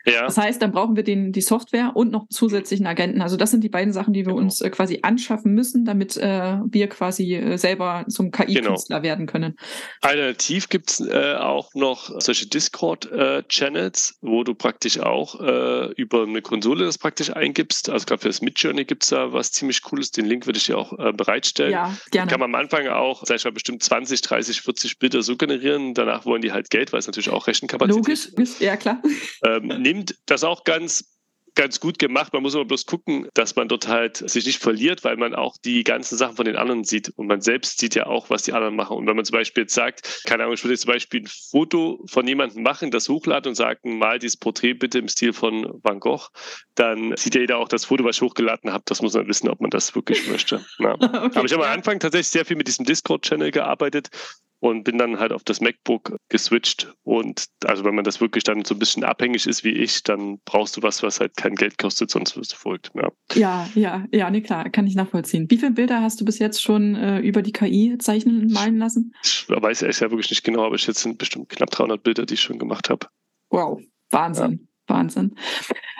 Ja. 0.04 0.22
Das 0.22 0.38
heißt, 0.38 0.60
dann 0.62 0.72
brauchen 0.72 0.96
wir 0.96 1.02
den, 1.02 1.32
die 1.32 1.40
Software 1.40 1.92
und 1.94 2.10
noch 2.10 2.28
zusätzlichen 2.28 2.86
Agenten. 2.86 3.22
Also 3.22 3.36
das 3.36 3.50
sind 3.50 3.62
die 3.64 3.68
beiden 3.68 3.92
Sachen, 3.92 4.12
die 4.12 4.20
wir 4.20 4.32
genau. 4.32 4.38
uns 4.38 4.60
äh, 4.60 4.70
quasi 4.70 5.00
anschaffen 5.02 5.54
müssen, 5.54 5.84
damit 5.84 6.16
äh, 6.16 6.58
wir 6.64 6.88
quasi 6.88 7.34
äh, 7.34 7.56
selber 7.56 8.04
zum 8.08 8.30
KI-Künstler 8.30 9.00
genau. 9.00 9.02
werden 9.02 9.26
können. 9.26 9.56
Alternativ 10.00 10.68
gibt 10.68 10.90
es 10.90 11.00
äh, 11.00 11.34
auch 11.34 11.74
noch 11.74 12.10
solche 12.20 12.46
Discord-Channels, 12.46 14.10
äh, 14.10 14.26
wo 14.26 14.44
du 14.44 14.54
praktisch 14.54 15.00
auch 15.00 15.40
äh, 15.40 15.92
über 15.92 16.22
eine 16.22 16.42
Konsole 16.42 16.84
das 16.84 16.98
praktisch 16.98 17.30
eingibst. 17.30 17.90
Also 17.90 18.06
gerade 18.06 18.22
für 18.22 18.28
das 18.28 18.40
Midjourney 18.42 18.84
gibt 18.84 19.04
es 19.04 19.10
da 19.10 19.32
was 19.32 19.52
ziemlich 19.52 19.82
Cooles. 19.82 20.10
Den 20.10 20.26
Link 20.26 20.46
würde 20.46 20.58
ich 20.58 20.66
dir 20.66 20.78
auch 20.78 20.96
bereitstellen. 21.14 21.72
Ja, 21.72 21.96
gerne. 22.10 22.30
Kann 22.30 22.40
man 22.40 22.54
am 22.54 22.60
Anfang 22.60 22.88
auch, 22.88 23.24
sag 23.24 23.36
ich 23.36 23.44
mal, 23.44 23.52
bestimmt 23.52 23.82
20, 23.82 24.20
30, 24.20 24.60
40 24.60 24.98
Bilder 24.98 25.22
so 25.22 25.36
generieren. 25.36 25.94
Danach 25.94 26.24
wollen 26.24 26.42
die 26.42 26.52
halt 26.52 26.70
Geld, 26.70 26.92
weil 26.92 27.00
es 27.00 27.06
natürlich 27.06 27.30
auch 27.30 27.46
Rechenkapazität 27.46 28.08
ist. 28.08 28.30
Logisch, 28.36 28.60
ja 28.60 28.76
klar. 28.76 29.02
Ähm, 29.44 29.75
nimmt 29.76 30.16
das 30.26 30.44
auch 30.44 30.64
ganz 30.64 31.16
ganz 31.56 31.80
gut 31.80 31.98
gemacht. 31.98 32.32
Man 32.32 32.42
muss 32.42 32.54
aber 32.54 32.66
bloß 32.66 32.86
gucken, 32.86 33.28
dass 33.34 33.56
man 33.56 33.66
dort 33.66 33.88
halt 33.88 34.18
sich 34.30 34.46
nicht 34.46 34.62
verliert, 34.62 35.02
weil 35.02 35.16
man 35.16 35.34
auch 35.34 35.56
die 35.64 35.82
ganzen 35.82 36.16
Sachen 36.16 36.36
von 36.36 36.44
den 36.44 36.56
anderen 36.56 36.84
sieht. 36.84 37.08
Und 37.16 37.26
man 37.26 37.40
selbst 37.40 37.80
sieht 37.80 37.96
ja 37.96 38.06
auch, 38.06 38.30
was 38.30 38.44
die 38.44 38.52
anderen 38.52 38.76
machen. 38.76 38.96
Und 38.96 39.06
wenn 39.06 39.16
man 39.16 39.24
zum 39.24 39.34
Beispiel 39.34 39.64
jetzt 39.64 39.74
sagt, 39.74 40.22
keine 40.24 40.44
Ahnung, 40.44 40.54
ich 40.54 40.62
würde 40.62 40.74
jetzt 40.74 40.82
zum 40.82 40.92
Beispiel 40.92 41.22
ein 41.22 41.28
Foto 41.50 42.04
von 42.06 42.28
jemandem 42.28 42.62
machen, 42.62 42.90
das 42.90 43.08
hochladen 43.08 43.50
und 43.50 43.54
sagen, 43.56 43.98
mal 43.98 44.18
dieses 44.18 44.36
Porträt 44.36 44.74
bitte 44.74 44.98
im 44.98 45.08
Stil 45.08 45.32
von 45.32 45.80
Van 45.82 45.98
Gogh, 45.98 46.28
dann 46.74 47.16
sieht 47.16 47.34
ja 47.34 47.40
jeder 47.40 47.58
auch 47.58 47.68
das 47.68 47.86
Foto, 47.86 48.04
was 48.04 48.16
ich 48.16 48.22
hochgeladen 48.22 48.72
habe. 48.72 48.84
Das 48.86 49.02
muss 49.02 49.14
man 49.14 49.26
wissen, 49.26 49.48
ob 49.48 49.60
man 49.60 49.70
das 49.70 49.94
wirklich 49.94 50.28
möchte. 50.28 50.64
Ja. 50.78 50.94
okay. 50.94 51.08
Aber 51.34 51.44
ich 51.44 51.52
habe 51.52 51.66
am 51.66 51.72
Anfang 51.72 51.98
tatsächlich 51.98 52.28
sehr 52.28 52.44
viel 52.44 52.56
mit 52.56 52.68
diesem 52.68 52.84
Discord-Channel 52.84 53.50
gearbeitet 53.50 54.10
und 54.60 54.84
bin 54.84 54.98
dann 54.98 55.18
halt 55.18 55.32
auf 55.32 55.44
das 55.44 55.60
MacBook 55.60 56.16
geswitcht. 56.28 56.92
Und 57.02 57.46
also 57.64 57.84
wenn 57.84 57.94
man 57.94 58.04
das 58.04 58.20
wirklich 58.20 58.44
dann 58.44 58.64
so 58.64 58.74
ein 58.74 58.78
bisschen 58.78 59.04
abhängig 59.04 59.46
ist 59.46 59.64
wie 59.64 59.72
ich, 59.72 60.02
dann 60.02 60.38
brauchst 60.44 60.76
du 60.76 60.82
was, 60.82 61.02
was 61.02 61.20
halt 61.20 61.36
kein 61.36 61.54
Geld 61.54 61.78
kostet, 61.78 62.10
sonst 62.10 62.36
wirst 62.36 62.52
du 62.52 62.56
folgt. 62.56 62.90
Ja, 62.94 63.10
ja, 63.34 63.68
ja, 63.74 64.04
ja 64.12 64.30
nee, 64.30 64.40
klar, 64.40 64.68
kann 64.70 64.86
ich 64.86 64.94
nachvollziehen. 64.94 65.50
Wie 65.50 65.58
viele 65.58 65.72
Bilder 65.72 66.00
hast 66.00 66.20
du 66.20 66.24
bis 66.24 66.38
jetzt 66.38 66.62
schon 66.62 66.94
äh, 66.94 67.20
über 67.20 67.42
die 67.42 67.52
KI 67.52 67.96
zeichnen 67.98 68.42
und 68.42 68.52
malen 68.52 68.78
lassen? 68.78 69.14
Ich 69.22 69.46
weiß 69.48 69.82
ehrlich 69.82 70.00
ja 70.00 70.10
wirklich 70.10 70.30
nicht 70.30 70.44
genau, 70.44 70.64
aber 70.64 70.76
ich 70.76 70.86
jetzt 70.86 71.00
sind 71.00 71.18
bestimmt 71.18 71.48
knapp 71.48 71.70
300 71.70 72.02
Bilder, 72.02 72.26
die 72.26 72.34
ich 72.34 72.40
schon 72.40 72.58
gemacht 72.58 72.90
habe. 72.90 73.06
Wow, 73.50 73.80
Wahnsinn. 74.10 74.52
Ja. 74.52 74.66
Wahnsinn. 74.88 75.34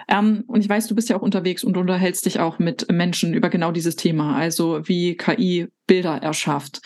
Ähm, 0.08 0.44
und 0.46 0.60
ich 0.60 0.68
weiß, 0.68 0.86
du 0.86 0.94
bist 0.94 1.08
ja 1.08 1.16
auch 1.16 1.22
unterwegs 1.22 1.64
und 1.64 1.76
unterhältst 1.76 2.26
dich 2.26 2.38
auch 2.38 2.58
mit 2.58 2.90
Menschen 2.90 3.34
über 3.34 3.50
genau 3.50 3.72
dieses 3.72 3.96
Thema, 3.96 4.36
also 4.36 4.86
wie 4.86 5.16
KI 5.16 5.66
Bilder 5.86 6.16
erschafft. 6.22 6.80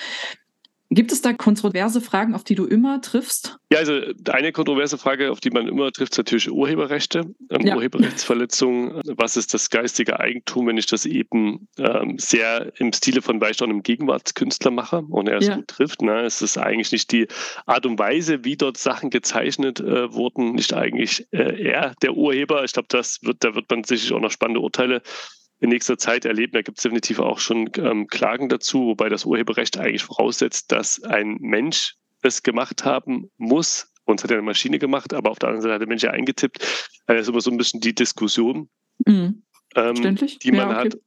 Gibt 0.92 1.12
es 1.12 1.22
da 1.22 1.32
kontroverse 1.32 2.00
Fragen, 2.00 2.34
auf 2.34 2.42
die 2.42 2.56
du 2.56 2.66
immer 2.66 3.00
triffst? 3.00 3.58
Ja, 3.72 3.78
also 3.78 4.00
eine 4.28 4.50
kontroverse 4.50 4.98
Frage, 4.98 5.30
auf 5.30 5.38
die 5.38 5.50
man 5.50 5.68
immer 5.68 5.92
trifft, 5.92 6.12
ist 6.12 6.18
natürlich 6.18 6.50
Urheberrechte, 6.50 7.32
ähm, 7.48 7.64
ja. 7.64 7.76
Urheberrechtsverletzungen. 7.76 9.00
Was 9.16 9.36
ist 9.36 9.54
das 9.54 9.70
geistige 9.70 10.18
Eigentum, 10.18 10.66
wenn 10.66 10.76
ich 10.76 10.86
das 10.86 11.06
eben 11.06 11.68
ähm, 11.78 12.18
sehr 12.18 12.72
im 12.78 12.92
Stile 12.92 13.22
von 13.22 13.38
beispielsweise 13.38 13.70
einem 13.70 13.82
Gegenwartskünstler 13.84 14.72
mache 14.72 15.02
und 15.02 15.28
er 15.28 15.38
es 15.38 15.46
ja. 15.46 15.54
gut 15.56 15.68
trifft? 15.68 16.02
Ne? 16.02 16.22
Es 16.22 16.42
ist 16.42 16.58
eigentlich 16.58 16.90
nicht 16.90 17.12
die 17.12 17.28
Art 17.66 17.86
und 17.86 18.00
Weise, 18.00 18.44
wie 18.44 18.56
dort 18.56 18.76
Sachen 18.76 19.10
gezeichnet 19.10 19.78
äh, 19.78 20.12
wurden, 20.12 20.56
nicht 20.56 20.74
eigentlich 20.74 21.28
äh, 21.30 21.62
er 21.62 21.94
der 22.02 22.14
Urheber. 22.14 22.64
Ich 22.64 22.72
glaube, 22.72 22.88
das 22.90 23.20
wird, 23.22 23.44
da 23.44 23.54
wird 23.54 23.70
man 23.70 23.84
sicherlich 23.84 24.12
auch 24.12 24.20
noch 24.20 24.32
spannende 24.32 24.60
Urteile 24.60 25.02
in 25.60 25.68
nächster 25.68 25.98
Zeit 25.98 26.24
erleben. 26.24 26.52
Da 26.52 26.62
gibt 26.62 26.78
es 26.78 26.82
definitiv 26.82 27.18
auch 27.18 27.38
schon 27.38 27.70
ähm, 27.76 28.06
Klagen 28.06 28.48
dazu, 28.48 28.86
wobei 28.86 29.08
das 29.08 29.24
Urheberrecht 29.24 29.78
eigentlich 29.78 30.04
voraussetzt, 30.04 30.72
dass 30.72 31.02
ein 31.02 31.36
Mensch 31.40 31.94
es 32.22 32.42
gemacht 32.42 32.84
haben 32.84 33.30
muss. 33.36 33.92
Uns 34.04 34.24
hat 34.24 34.30
ja 34.30 34.36
eine 34.36 34.46
Maschine 34.46 34.78
gemacht, 34.78 35.14
aber 35.14 35.30
auf 35.30 35.38
der 35.38 35.50
anderen 35.50 35.62
Seite 35.62 35.74
hat 35.74 35.80
der 35.82 35.88
Mensch 35.88 36.02
ja 36.02 36.10
eingetippt. 36.10 36.58
Das 37.06 37.20
ist 37.22 37.28
immer 37.28 37.40
so 37.40 37.50
ein 37.50 37.58
bisschen 37.58 37.80
die 37.80 37.94
Diskussion, 37.94 38.68
mhm. 39.06 39.42
ähm, 39.76 40.16
die 40.16 40.52
man 40.52 40.70
ja, 40.70 40.70
okay. 40.70 40.88
hat. 40.88 40.98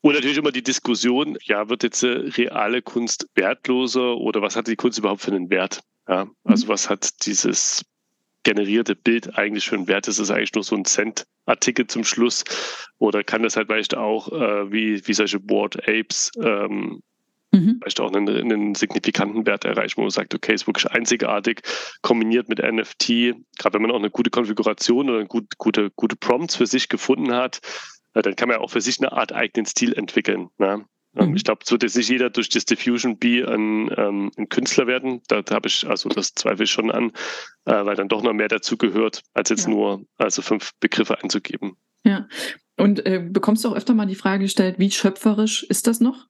Und 0.00 0.12
natürlich 0.12 0.36
immer 0.36 0.52
die 0.52 0.62
Diskussion, 0.62 1.38
ja, 1.44 1.70
wird 1.70 1.82
jetzt 1.82 2.02
äh, 2.02 2.08
reale 2.08 2.82
Kunst 2.82 3.26
wertloser 3.34 4.18
oder 4.18 4.42
was 4.42 4.56
hat 4.56 4.66
die 4.66 4.76
Kunst 4.76 4.98
überhaupt 4.98 5.22
für 5.22 5.30
einen 5.30 5.48
Wert? 5.48 5.80
Ja, 6.06 6.28
also 6.42 6.66
mhm. 6.66 6.68
was 6.68 6.90
hat 6.90 7.24
dieses 7.24 7.84
generierte 8.44 8.94
Bild 8.94 9.36
eigentlich 9.36 9.68
für 9.68 9.76
einen 9.76 9.88
Wert? 9.88 10.08
Ist 10.08 10.18
es 10.18 10.30
eigentlich 10.30 10.54
nur 10.54 10.64
so 10.64 10.76
ein 10.76 10.84
Cent-Artikel 10.84 11.86
zum 11.86 12.04
Schluss? 12.04 12.44
Oder 12.98 13.24
kann 13.24 13.42
das 13.42 13.56
halt 13.56 13.68
vielleicht 13.68 13.96
auch 13.96 14.30
äh, 14.32 14.70
wie, 14.72 15.06
wie 15.06 15.14
solche 15.14 15.40
Board 15.40 15.88
Apes 15.88 16.30
ähm, 16.40 17.02
mhm. 17.54 17.78
vielleicht 17.80 18.00
auch 18.00 18.12
einen, 18.12 18.28
einen, 18.28 18.74
signifikanten 18.74 19.46
Wert 19.46 19.64
erreichen, 19.64 19.96
wo 19.96 20.02
man 20.02 20.10
sagt, 20.10 20.34
okay, 20.34 20.54
ist 20.54 20.66
wirklich 20.66 20.90
einzigartig, 20.90 21.62
kombiniert 22.02 22.48
mit 22.48 22.60
NFT, 22.60 23.34
gerade 23.58 23.74
wenn 23.74 23.82
man 23.82 23.90
auch 23.90 23.98
eine 23.98 24.10
gute 24.10 24.30
Konfiguration 24.30 25.10
oder 25.10 25.24
gut, 25.24 25.58
gute, 25.58 25.90
gute 25.90 26.16
Prompts 26.16 26.56
für 26.56 26.66
sich 26.66 26.88
gefunden 26.88 27.32
hat, 27.32 27.60
äh, 28.14 28.22
dann 28.22 28.36
kann 28.36 28.48
man 28.48 28.58
ja 28.58 28.62
auch 28.62 28.70
für 28.70 28.80
sich 28.80 29.00
eine 29.00 29.12
Art 29.12 29.32
eigenen 29.32 29.66
Stil 29.66 29.92
entwickeln. 29.94 30.48
Ne? 30.58 30.84
Ähm, 31.16 31.30
mhm. 31.30 31.36
Ich 31.36 31.44
glaube, 31.44 31.60
es 31.64 31.70
wird 31.70 31.82
jetzt 31.82 31.96
nicht 31.96 32.08
jeder 32.08 32.30
durch 32.30 32.48
das 32.48 32.64
Diffusion 32.64 33.18
B 33.18 33.44
ein, 33.44 33.90
ähm, 33.96 34.30
ein 34.36 34.48
Künstler 34.48 34.86
werden. 34.86 35.22
Da, 35.28 35.42
da 35.42 35.54
habe 35.54 35.68
ich, 35.68 35.86
also 35.86 36.08
das 36.08 36.34
zweifle 36.34 36.64
ich 36.64 36.70
schon 36.70 36.90
an, 36.90 37.12
äh, 37.64 37.84
weil 37.84 37.96
dann 37.96 38.08
doch 38.08 38.22
noch 38.22 38.32
mehr 38.32 38.48
dazu 38.48 38.76
gehört, 38.76 39.22
als 39.32 39.50
jetzt 39.50 39.64
ja. 39.64 39.70
nur 39.70 40.04
also 40.16 40.42
fünf 40.42 40.72
Begriffe 40.80 41.22
einzugeben. 41.22 41.76
Ja. 42.04 42.28
Und 42.76 43.06
äh, 43.06 43.20
bekommst 43.20 43.64
du 43.64 43.68
auch 43.68 43.76
öfter 43.76 43.94
mal 43.94 44.06
die 44.06 44.14
Frage 44.14 44.44
gestellt, 44.44 44.76
wie 44.78 44.90
schöpferisch 44.90 45.62
ist 45.64 45.86
das 45.86 46.00
noch? 46.00 46.26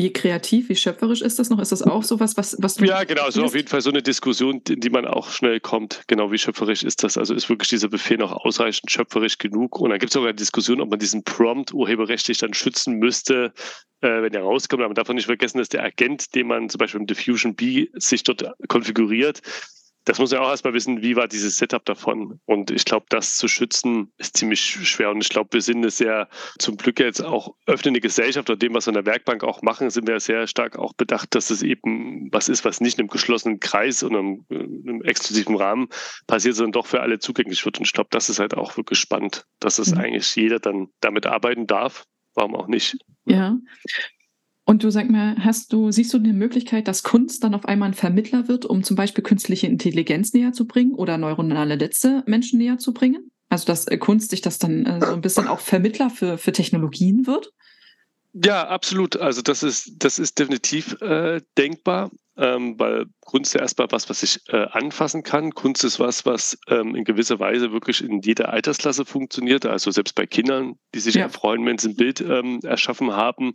Wie 0.00 0.12
kreativ, 0.14 0.70
wie 0.70 0.76
schöpferisch 0.76 1.20
ist 1.20 1.38
das 1.38 1.50
noch? 1.50 1.58
Ist 1.58 1.72
das 1.72 1.82
auch 1.82 2.02
sowas, 2.02 2.38
was, 2.38 2.56
was 2.58 2.76
du. 2.76 2.86
Ja, 2.86 3.04
genau, 3.04 3.28
so 3.30 3.44
auf 3.44 3.54
jeden 3.54 3.68
Fall 3.68 3.82
so 3.82 3.90
eine 3.90 4.02
Diskussion, 4.02 4.62
in 4.66 4.80
die 4.80 4.88
man 4.88 5.04
auch 5.04 5.28
schnell 5.28 5.60
kommt. 5.60 6.04
Genau, 6.06 6.32
wie 6.32 6.38
schöpferisch 6.38 6.82
ist 6.84 7.04
das? 7.04 7.18
Also 7.18 7.34
ist 7.34 7.50
wirklich 7.50 7.68
dieser 7.68 7.88
Befehl 7.88 8.16
noch 8.16 8.32
ausreichend 8.32 8.90
schöpferisch 8.90 9.36
genug? 9.36 9.78
Und 9.78 9.90
dann 9.90 9.98
gibt 9.98 10.12
es 10.12 10.16
auch 10.16 10.22
eine 10.22 10.32
Diskussion, 10.32 10.80
ob 10.80 10.88
man 10.88 10.98
diesen 10.98 11.22
Prompt 11.22 11.74
urheberrechtlich 11.74 12.38
dann 12.38 12.54
schützen 12.54 12.94
müsste, 12.94 13.52
äh, 14.00 14.22
wenn 14.22 14.32
er 14.32 14.40
rauskommt. 14.40 14.80
Aber 14.80 14.88
man 14.88 14.94
darf 14.94 15.10
nicht 15.10 15.26
vergessen, 15.26 15.58
dass 15.58 15.68
der 15.68 15.84
Agent, 15.84 16.34
den 16.34 16.46
man 16.46 16.70
zum 16.70 16.78
Beispiel 16.78 17.00
im 17.00 17.06
Diffusion 17.06 17.54
B 17.54 17.88
sich 17.92 18.22
dort 18.22 18.42
konfiguriert, 18.68 19.42
das 20.10 20.18
muss 20.18 20.32
man 20.32 20.40
auch 20.40 20.50
erstmal 20.50 20.74
wissen, 20.74 21.02
wie 21.02 21.14
war 21.14 21.28
dieses 21.28 21.56
Setup 21.56 21.84
davon. 21.84 22.40
Und 22.44 22.72
ich 22.72 22.84
glaube, 22.84 23.06
das 23.10 23.36
zu 23.36 23.46
schützen 23.46 24.12
ist 24.18 24.36
ziemlich 24.36 24.60
schwer. 24.60 25.12
Und 25.12 25.20
ich 25.20 25.28
glaube, 25.28 25.50
wir 25.52 25.62
sind 25.62 25.76
eine 25.76 25.90
sehr, 25.90 26.28
zum 26.58 26.76
Glück 26.76 26.98
jetzt 26.98 27.22
auch 27.22 27.54
öffnende 27.66 28.00
Gesellschaft 28.00 28.50
oder 28.50 28.56
dem, 28.56 28.74
was 28.74 28.86
wir 28.86 28.90
in 28.90 29.04
der 29.04 29.06
Werkbank 29.06 29.44
auch 29.44 29.62
machen, 29.62 29.88
sind 29.88 30.08
wir 30.08 30.18
sehr 30.18 30.48
stark 30.48 30.76
auch 30.76 30.94
bedacht, 30.94 31.36
dass 31.36 31.50
es 31.50 31.62
eben 31.62 32.28
was 32.32 32.48
ist, 32.48 32.64
was 32.64 32.80
nicht 32.80 32.98
in 32.98 33.02
einem 33.02 33.08
geschlossenen 33.08 33.60
Kreis 33.60 34.02
und 34.02 34.16
einem, 34.16 34.44
einem 34.50 35.00
exklusiven 35.02 35.54
Rahmen 35.54 35.86
passiert, 36.26 36.56
sondern 36.56 36.72
doch 36.72 36.88
für 36.88 37.02
alle 37.02 37.20
zugänglich 37.20 37.64
wird. 37.64 37.78
Und 37.78 37.86
ich 37.86 37.92
glaube, 37.92 38.10
das 38.10 38.28
ist 38.28 38.40
halt 38.40 38.54
auch 38.54 38.76
wirklich 38.76 38.98
spannend, 38.98 39.46
dass 39.60 39.78
es 39.78 39.94
mhm. 39.94 40.00
eigentlich 40.00 40.34
jeder 40.34 40.58
dann 40.58 40.88
damit 40.98 41.26
arbeiten 41.26 41.68
darf. 41.68 42.04
Warum 42.34 42.56
auch 42.56 42.66
nicht? 42.66 42.96
Ja. 43.26 43.56
Und 44.70 44.84
du 44.84 44.90
sag 44.90 45.10
mal, 45.10 45.34
hast 45.40 45.72
du, 45.72 45.90
siehst 45.90 46.14
du 46.14 46.18
eine 46.18 46.32
Möglichkeit, 46.32 46.86
dass 46.86 47.02
Kunst 47.02 47.42
dann 47.42 47.56
auf 47.56 47.64
einmal 47.64 47.88
ein 47.88 47.94
Vermittler 47.94 48.46
wird, 48.46 48.64
um 48.64 48.84
zum 48.84 48.94
Beispiel 48.94 49.24
künstliche 49.24 49.66
Intelligenz 49.66 50.32
näher 50.32 50.52
zu 50.52 50.64
bringen 50.64 50.94
oder 50.94 51.18
neuronale 51.18 51.76
Netze 51.76 52.22
Menschen 52.26 52.60
näher 52.60 52.78
zu 52.78 52.94
bringen? 52.94 53.32
Also 53.48 53.66
dass 53.66 53.88
äh, 53.88 53.98
Kunst 53.98 54.30
sich 54.30 54.42
das 54.42 54.60
dann 54.60 54.86
äh, 54.86 55.04
so 55.04 55.12
ein 55.12 55.22
bisschen 55.22 55.48
auch 55.48 55.58
Vermittler 55.58 56.08
für, 56.08 56.38
für 56.38 56.52
Technologien 56.52 57.26
wird? 57.26 57.52
Ja, 58.32 58.68
absolut. 58.68 59.16
Also 59.16 59.42
das 59.42 59.64
ist, 59.64 59.90
das 59.98 60.20
ist 60.20 60.38
definitiv 60.38 60.92
äh, 61.00 61.40
denkbar, 61.58 62.12
ähm, 62.36 62.78
weil 62.78 63.06
Kunst 63.22 63.54
ja 63.54 63.62
erstmal 63.62 63.88
was, 63.90 64.08
was 64.08 64.22
ich 64.22 64.38
äh, 64.50 64.66
anfassen 64.70 65.24
kann. 65.24 65.50
Kunst 65.52 65.82
ist 65.82 65.98
was, 65.98 66.26
was 66.26 66.56
ähm, 66.68 66.94
in 66.94 67.02
gewisser 67.02 67.40
Weise 67.40 67.72
wirklich 67.72 68.04
in 68.04 68.20
jeder 68.20 68.52
Altersklasse 68.52 69.04
funktioniert. 69.04 69.66
Also 69.66 69.90
selbst 69.90 70.14
bei 70.14 70.26
Kindern, 70.26 70.76
die 70.94 71.00
sich 71.00 71.16
ja. 71.16 71.22
erfreuen, 71.22 71.66
wenn 71.66 71.78
sie 71.78 71.88
ein 71.88 71.96
Bild 71.96 72.20
ähm, 72.20 72.60
erschaffen 72.62 73.10
haben 73.16 73.52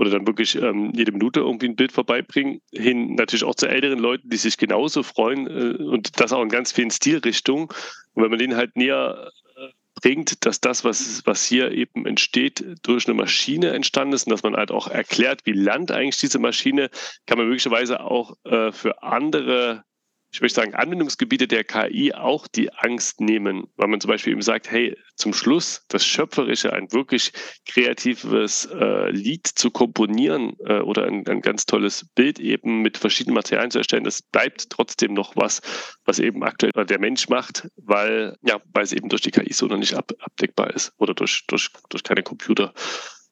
oder 0.00 0.08
dann 0.08 0.26
wirklich 0.26 0.56
ähm, 0.56 0.92
jede 0.94 1.12
Minute 1.12 1.40
irgendwie 1.40 1.68
ein 1.68 1.76
Bild 1.76 1.92
vorbeibringen, 1.92 2.62
hin 2.72 3.16
natürlich 3.16 3.44
auch 3.44 3.54
zu 3.54 3.66
älteren 3.66 3.98
Leuten, 3.98 4.30
die 4.30 4.38
sich 4.38 4.56
genauso 4.56 5.02
freuen 5.02 5.46
äh, 5.46 5.82
und 5.82 6.18
das 6.18 6.32
auch 6.32 6.42
in 6.42 6.48
ganz 6.48 6.72
vielen 6.72 6.90
Stilrichtungen. 6.90 7.68
Und 8.14 8.22
wenn 8.22 8.30
man 8.30 8.38
denen 8.38 8.56
halt 8.56 8.76
näher 8.76 9.30
äh, 9.56 9.68
bringt, 10.00 10.46
dass 10.46 10.58
das, 10.62 10.84
was, 10.84 11.20
was 11.26 11.44
hier 11.44 11.72
eben 11.72 12.06
entsteht, 12.06 12.64
durch 12.82 13.06
eine 13.06 13.14
Maschine 13.14 13.72
entstanden 13.72 14.14
ist 14.14 14.26
und 14.26 14.30
dass 14.30 14.42
man 14.42 14.56
halt 14.56 14.70
auch 14.70 14.88
erklärt, 14.88 15.42
wie 15.44 15.52
lernt 15.52 15.92
eigentlich 15.92 16.16
diese 16.16 16.38
Maschine, 16.38 16.88
kann 17.26 17.36
man 17.36 17.48
möglicherweise 17.48 18.00
auch 18.00 18.34
äh, 18.44 18.72
für 18.72 19.02
andere 19.02 19.84
ich 20.32 20.40
möchte 20.40 20.60
sagen, 20.60 20.74
Anwendungsgebiete 20.74 21.48
der 21.48 21.64
KI 21.64 22.12
auch 22.14 22.46
die 22.46 22.72
Angst 22.72 23.20
nehmen, 23.20 23.64
weil 23.76 23.88
man 23.88 24.00
zum 24.00 24.08
Beispiel 24.08 24.32
eben 24.32 24.42
sagt, 24.42 24.70
hey, 24.70 24.96
zum 25.16 25.32
Schluss 25.32 25.84
das 25.88 26.04
Schöpferische, 26.04 26.72
ein 26.72 26.92
wirklich 26.92 27.32
kreatives 27.66 28.66
äh, 28.66 29.10
Lied 29.10 29.46
zu 29.46 29.70
komponieren 29.70 30.56
äh, 30.64 30.80
oder 30.80 31.06
ein, 31.06 31.26
ein, 31.26 31.40
ganz 31.40 31.66
tolles 31.66 32.06
Bild 32.14 32.38
eben 32.38 32.80
mit 32.80 32.96
verschiedenen 32.96 33.34
Materialien 33.34 33.72
zu 33.72 33.78
erstellen, 33.78 34.04
das 34.04 34.22
bleibt 34.22 34.70
trotzdem 34.70 35.14
noch 35.14 35.34
was, 35.34 35.60
was 36.04 36.20
eben 36.20 36.44
aktuell 36.44 36.86
der 36.86 37.00
Mensch 37.00 37.28
macht, 37.28 37.68
weil, 37.76 38.36
ja, 38.42 38.60
weil 38.72 38.84
es 38.84 38.92
eben 38.92 39.08
durch 39.08 39.22
die 39.22 39.32
KI 39.32 39.52
so 39.52 39.66
noch 39.66 39.78
nicht 39.78 39.94
ab, 39.94 40.12
abdeckbar 40.20 40.72
ist 40.72 40.92
oder 40.98 41.12
durch, 41.12 41.44
durch, 41.48 41.70
durch 41.88 42.04
keine 42.04 42.22
Computer. 42.22 42.72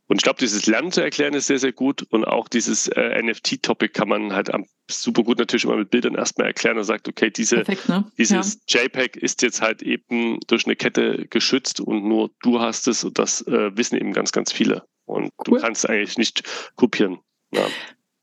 Und 0.08 0.16
ich 0.16 0.22
glaube, 0.22 0.38
dieses 0.38 0.64
Lernen 0.66 0.90
zu 0.90 1.02
erklären 1.02 1.34
ist 1.34 1.46
sehr, 1.46 1.58
sehr 1.58 1.72
gut. 1.72 2.02
Und 2.10 2.24
auch 2.24 2.48
dieses 2.48 2.88
äh, 2.88 3.22
NFT-Topic 3.22 3.92
kann 3.92 4.08
man 4.08 4.32
halt 4.32 4.52
am, 4.52 4.64
super 4.90 5.22
gut 5.22 5.38
natürlich 5.38 5.64
immer 5.64 5.76
mit 5.76 5.90
Bildern 5.90 6.14
erstmal 6.14 6.46
erklären 6.46 6.78
und 6.78 6.84
sagt, 6.84 7.08
okay, 7.08 7.30
diese, 7.30 7.56
Perfekt, 7.56 7.88
ne? 7.90 8.10
dieses 8.16 8.58
ja. 8.68 8.82
JPEG 8.82 9.16
ist 9.16 9.42
jetzt 9.42 9.60
halt 9.60 9.82
eben 9.82 10.40
durch 10.46 10.64
eine 10.64 10.76
Kette 10.76 11.26
geschützt 11.28 11.80
und 11.80 12.04
nur 12.04 12.30
du 12.42 12.58
hast 12.58 12.88
es 12.88 13.04
und 13.04 13.18
das 13.18 13.46
äh, 13.46 13.76
wissen 13.76 13.96
eben 13.96 14.12
ganz, 14.12 14.32
ganz 14.32 14.50
viele. 14.50 14.84
Und 15.04 15.24
cool. 15.24 15.30
du 15.44 15.56
kannst 15.60 15.88
eigentlich 15.88 16.16
nicht 16.16 16.42
kopieren. 16.74 17.18
Ja. 17.52 17.66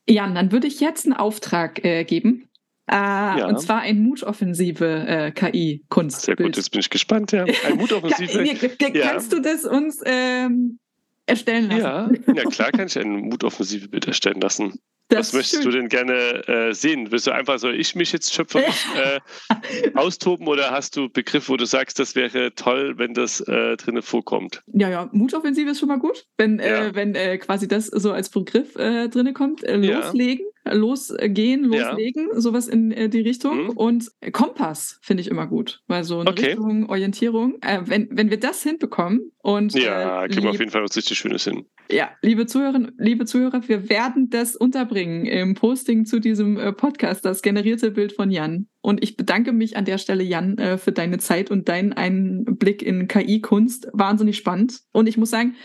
Jan, 0.08 0.34
dann 0.34 0.52
würde 0.52 0.66
ich 0.66 0.80
jetzt 0.80 1.06
einen 1.06 1.14
Auftrag 1.14 1.86
äh, 1.86 2.04
geben. 2.04 2.50
Äh, 2.90 2.96
ja. 2.96 3.48
Und 3.48 3.60
zwar 3.60 3.82
ein 3.82 4.00
mutoffensive 4.02 5.06
äh, 5.08 5.32
KI-Kunst. 5.32 6.22
Sehr 6.22 6.36
gut, 6.36 6.58
jetzt 6.58 6.72
bin 6.72 6.80
ich 6.80 6.90
gespannt. 6.90 7.32
Ja. 7.32 7.46
Ein 7.68 7.78
mutoffensive. 7.78 8.44
ja. 8.44 9.02
Kannst 9.04 9.34
du 9.34 9.40
das 9.40 9.66
uns 9.66 10.02
ähm, 10.06 10.80
erstellen 11.26 11.70
lassen. 11.70 12.24
Ja, 12.28 12.34
ja 12.34 12.44
klar 12.50 12.72
kann 12.72 12.88
ich 12.88 12.98
ein 12.98 13.30
mutoffensive 13.30 13.88
Bild 13.90 14.08
erstellen 14.08 14.42
lassen. 14.42 14.80
Das 15.10 15.28
Was 15.28 15.34
möchtest 15.34 15.64
schön. 15.64 15.72
du 15.72 15.78
denn 15.78 15.90
gerne 15.90 16.48
äh, 16.48 16.74
sehen? 16.74 17.12
Willst 17.12 17.28
du 17.28 17.32
einfach, 17.32 17.60
soll 17.60 17.80
ich 17.80 17.96
mich 17.96 18.12
jetzt 18.12 18.34
schöpferisch 18.34 18.86
äh, 18.96 19.92
austoben 19.94 20.48
oder 20.48 20.72
hast 20.72 20.98
du 20.98 21.10
Begriff, 21.10 21.48
wo 21.48 21.58
du 21.58 21.66
sagst, 21.66 22.00
das 22.00 22.16
wäre 22.16 22.56
toll, 22.56 22.98
wenn 22.98 23.14
das 23.14 23.40
äh, 23.42 23.78
drinnen 23.78 24.02
vorkommt? 24.02 24.64
Ja, 24.68 24.90
ja, 24.90 25.10
Mutoffensive 25.12 25.70
ist 25.70 25.80
schon 25.80 25.90
mal 25.90 26.00
gut, 26.00 26.26
wenn, 26.38 26.60
äh, 26.60 26.88
ja. 26.88 26.96
wenn 26.96 27.14
äh, 27.14 27.38
quasi 27.38 27.68
das 27.68 27.88
so 27.88 28.12
als 28.12 28.30
Begriff 28.30 28.76
äh, 28.76 29.08
drinnen 29.10 29.34
kommt. 29.34 29.64
Äh, 29.64 29.78
loslegen. 29.78 30.46
Ja 30.46 30.52
losgehen, 30.74 31.64
loslegen, 31.64 32.30
ja. 32.34 32.42
sowas 32.42 32.68
in 32.68 32.92
äh, 32.92 33.08
die 33.08 33.22
Richtung. 33.22 33.66
Mhm. 33.66 33.70
Und 33.72 34.12
Kompass 34.32 34.98
finde 35.04 35.22
ich 35.22 35.30
immer 35.30 35.48
gut, 35.48 35.84
weil 35.88 36.04
so 36.04 36.20
eine 36.20 36.32
okay. 36.32 36.48
Richtung, 36.48 36.90
Orientierung. 36.90 37.58
Äh, 37.62 37.82
wenn, 37.86 38.08
wenn 38.12 38.30
wir 38.30 38.40
das 38.40 38.64
hinbekommen 38.64 39.32
und. 39.44 39.76
Ja, 39.76 40.24
äh, 40.24 40.28
kriegen 40.28 40.44
wir 40.44 40.50
auf 40.50 40.60
jeden 40.60 40.72
Fall 40.72 40.84
was 40.84 40.96
richtig 40.96 41.18
Schönes 41.18 41.44
hin. 41.44 41.66
Ja, 41.92 42.10
liebe 42.24 42.48
Zuhörerinnen, 42.48 42.94
liebe 42.98 43.26
Zuhörer, 43.26 43.62
wir 43.68 43.90
werden 43.90 44.32
das 44.32 44.56
unterbringen 44.56 44.95
im 45.02 45.54
Posting 45.54 46.06
zu 46.06 46.20
diesem 46.20 46.58
äh, 46.58 46.72
Podcast, 46.72 47.26
das 47.26 47.42
generierte 47.42 47.92
Bild 47.92 48.14
von 48.14 48.32
Jan. 48.32 48.68
Und 48.82 49.04
ich 49.04 49.18
bedanke 49.18 49.52
mich 49.52 49.78
an 49.78 49.86
der 49.86 49.98
Stelle, 49.98 50.24
Jan, 50.24 50.58
äh, 50.58 50.78
für 50.78 50.92
deine 50.92 51.18
Zeit 51.18 51.52
und 51.52 51.68
deinen 51.68 51.94
Einblick 51.94 52.82
in 52.82 53.08
KI-Kunst. 53.08 53.88
Wahnsinnig 53.94 54.38
spannend. 54.38 54.80
Und 54.92 55.08
ich 55.08 55.18
muss 55.18 55.30
sagen, 55.30 55.56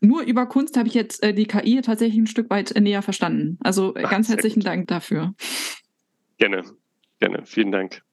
nur 0.00 0.22
über 0.22 0.46
Kunst 0.46 0.76
habe 0.76 0.88
ich 0.88 0.94
jetzt 0.94 1.22
äh, 1.22 1.34
die 1.34 1.46
KI 1.46 1.80
tatsächlich 1.82 2.18
ein 2.18 2.26
Stück 2.26 2.50
weit 2.50 2.74
näher 2.80 3.02
verstanden. 3.02 3.58
Also 3.60 3.94
Ach, 3.96 4.10
ganz 4.10 4.28
herzlichen 4.28 4.60
gut. 4.60 4.66
Dank 4.66 4.86
dafür. 4.88 5.34
Gerne, 6.38 6.62
gerne. 7.18 7.42
Vielen 7.44 7.72
Dank. 7.72 8.05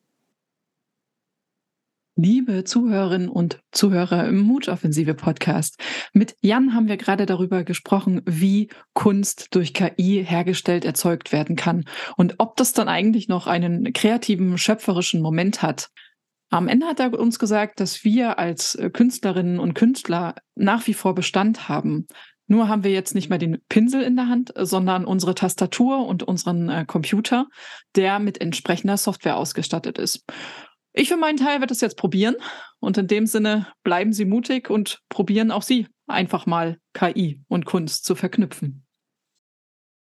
Liebe 2.15 2.63
Zuhörerinnen 2.63 3.27
und 3.27 3.59
Zuhörer 3.71 4.27
im 4.27 4.37
Mutoffensive 4.37 5.15
Podcast. 5.15 5.79
Mit 6.13 6.35
Jan 6.41 6.75
haben 6.75 6.87
wir 6.87 6.97
gerade 6.97 7.25
darüber 7.25 7.63
gesprochen, 7.63 8.21
wie 8.25 8.69
Kunst 8.93 9.47
durch 9.55 9.73
KI 9.73 10.23
hergestellt, 10.23 10.85
erzeugt 10.85 11.31
werden 11.31 11.55
kann 11.55 11.85
und 12.15 12.35
ob 12.37 12.55
das 12.55 12.71
dann 12.71 12.87
eigentlich 12.87 13.29
noch 13.29 13.47
einen 13.47 13.93
kreativen, 13.93 14.59
schöpferischen 14.59 15.23
Moment 15.23 15.63
hat. 15.63 15.89
Am 16.51 16.67
Ende 16.67 16.85
hat 16.85 16.99
er 16.99 17.19
uns 17.19 17.39
gesagt, 17.39 17.79
dass 17.79 18.03
wir 18.03 18.37
als 18.37 18.75
äh, 18.75 18.91
Künstlerinnen 18.91 19.57
und 19.57 19.73
Künstler 19.73 20.35
nach 20.53 20.85
wie 20.85 20.93
vor 20.93 21.15
Bestand 21.15 21.67
haben. 21.67 22.05
Nur 22.45 22.67
haben 22.67 22.83
wir 22.83 22.91
jetzt 22.91 23.15
nicht 23.15 23.29
mehr 23.29 23.39
den 23.39 23.57
Pinsel 23.69 24.03
in 24.03 24.15
der 24.15 24.29
Hand, 24.29 24.53
sondern 24.55 25.05
unsere 25.05 25.33
Tastatur 25.33 26.05
und 26.05 26.21
unseren 26.21 26.69
äh, 26.69 26.85
Computer, 26.85 27.47
der 27.95 28.19
mit 28.19 28.39
entsprechender 28.39 28.97
Software 28.97 29.37
ausgestattet 29.37 29.97
ist. 29.97 30.25
Ich 30.93 31.09
für 31.09 31.17
meinen 31.17 31.37
Teil 31.37 31.59
werde 31.59 31.73
es 31.73 31.81
jetzt 31.81 31.97
probieren 31.97 32.35
und 32.79 32.97
in 32.97 33.07
dem 33.07 33.25
Sinne 33.25 33.67
bleiben 33.83 34.13
Sie 34.13 34.25
mutig 34.25 34.69
und 34.69 34.99
probieren 35.09 35.49
auch 35.49 35.63
Sie 35.63 35.87
einfach 36.07 36.45
mal 36.45 36.77
KI 36.93 37.41
und 37.47 37.65
Kunst 37.65 38.05
zu 38.05 38.15
verknüpfen. 38.15 38.82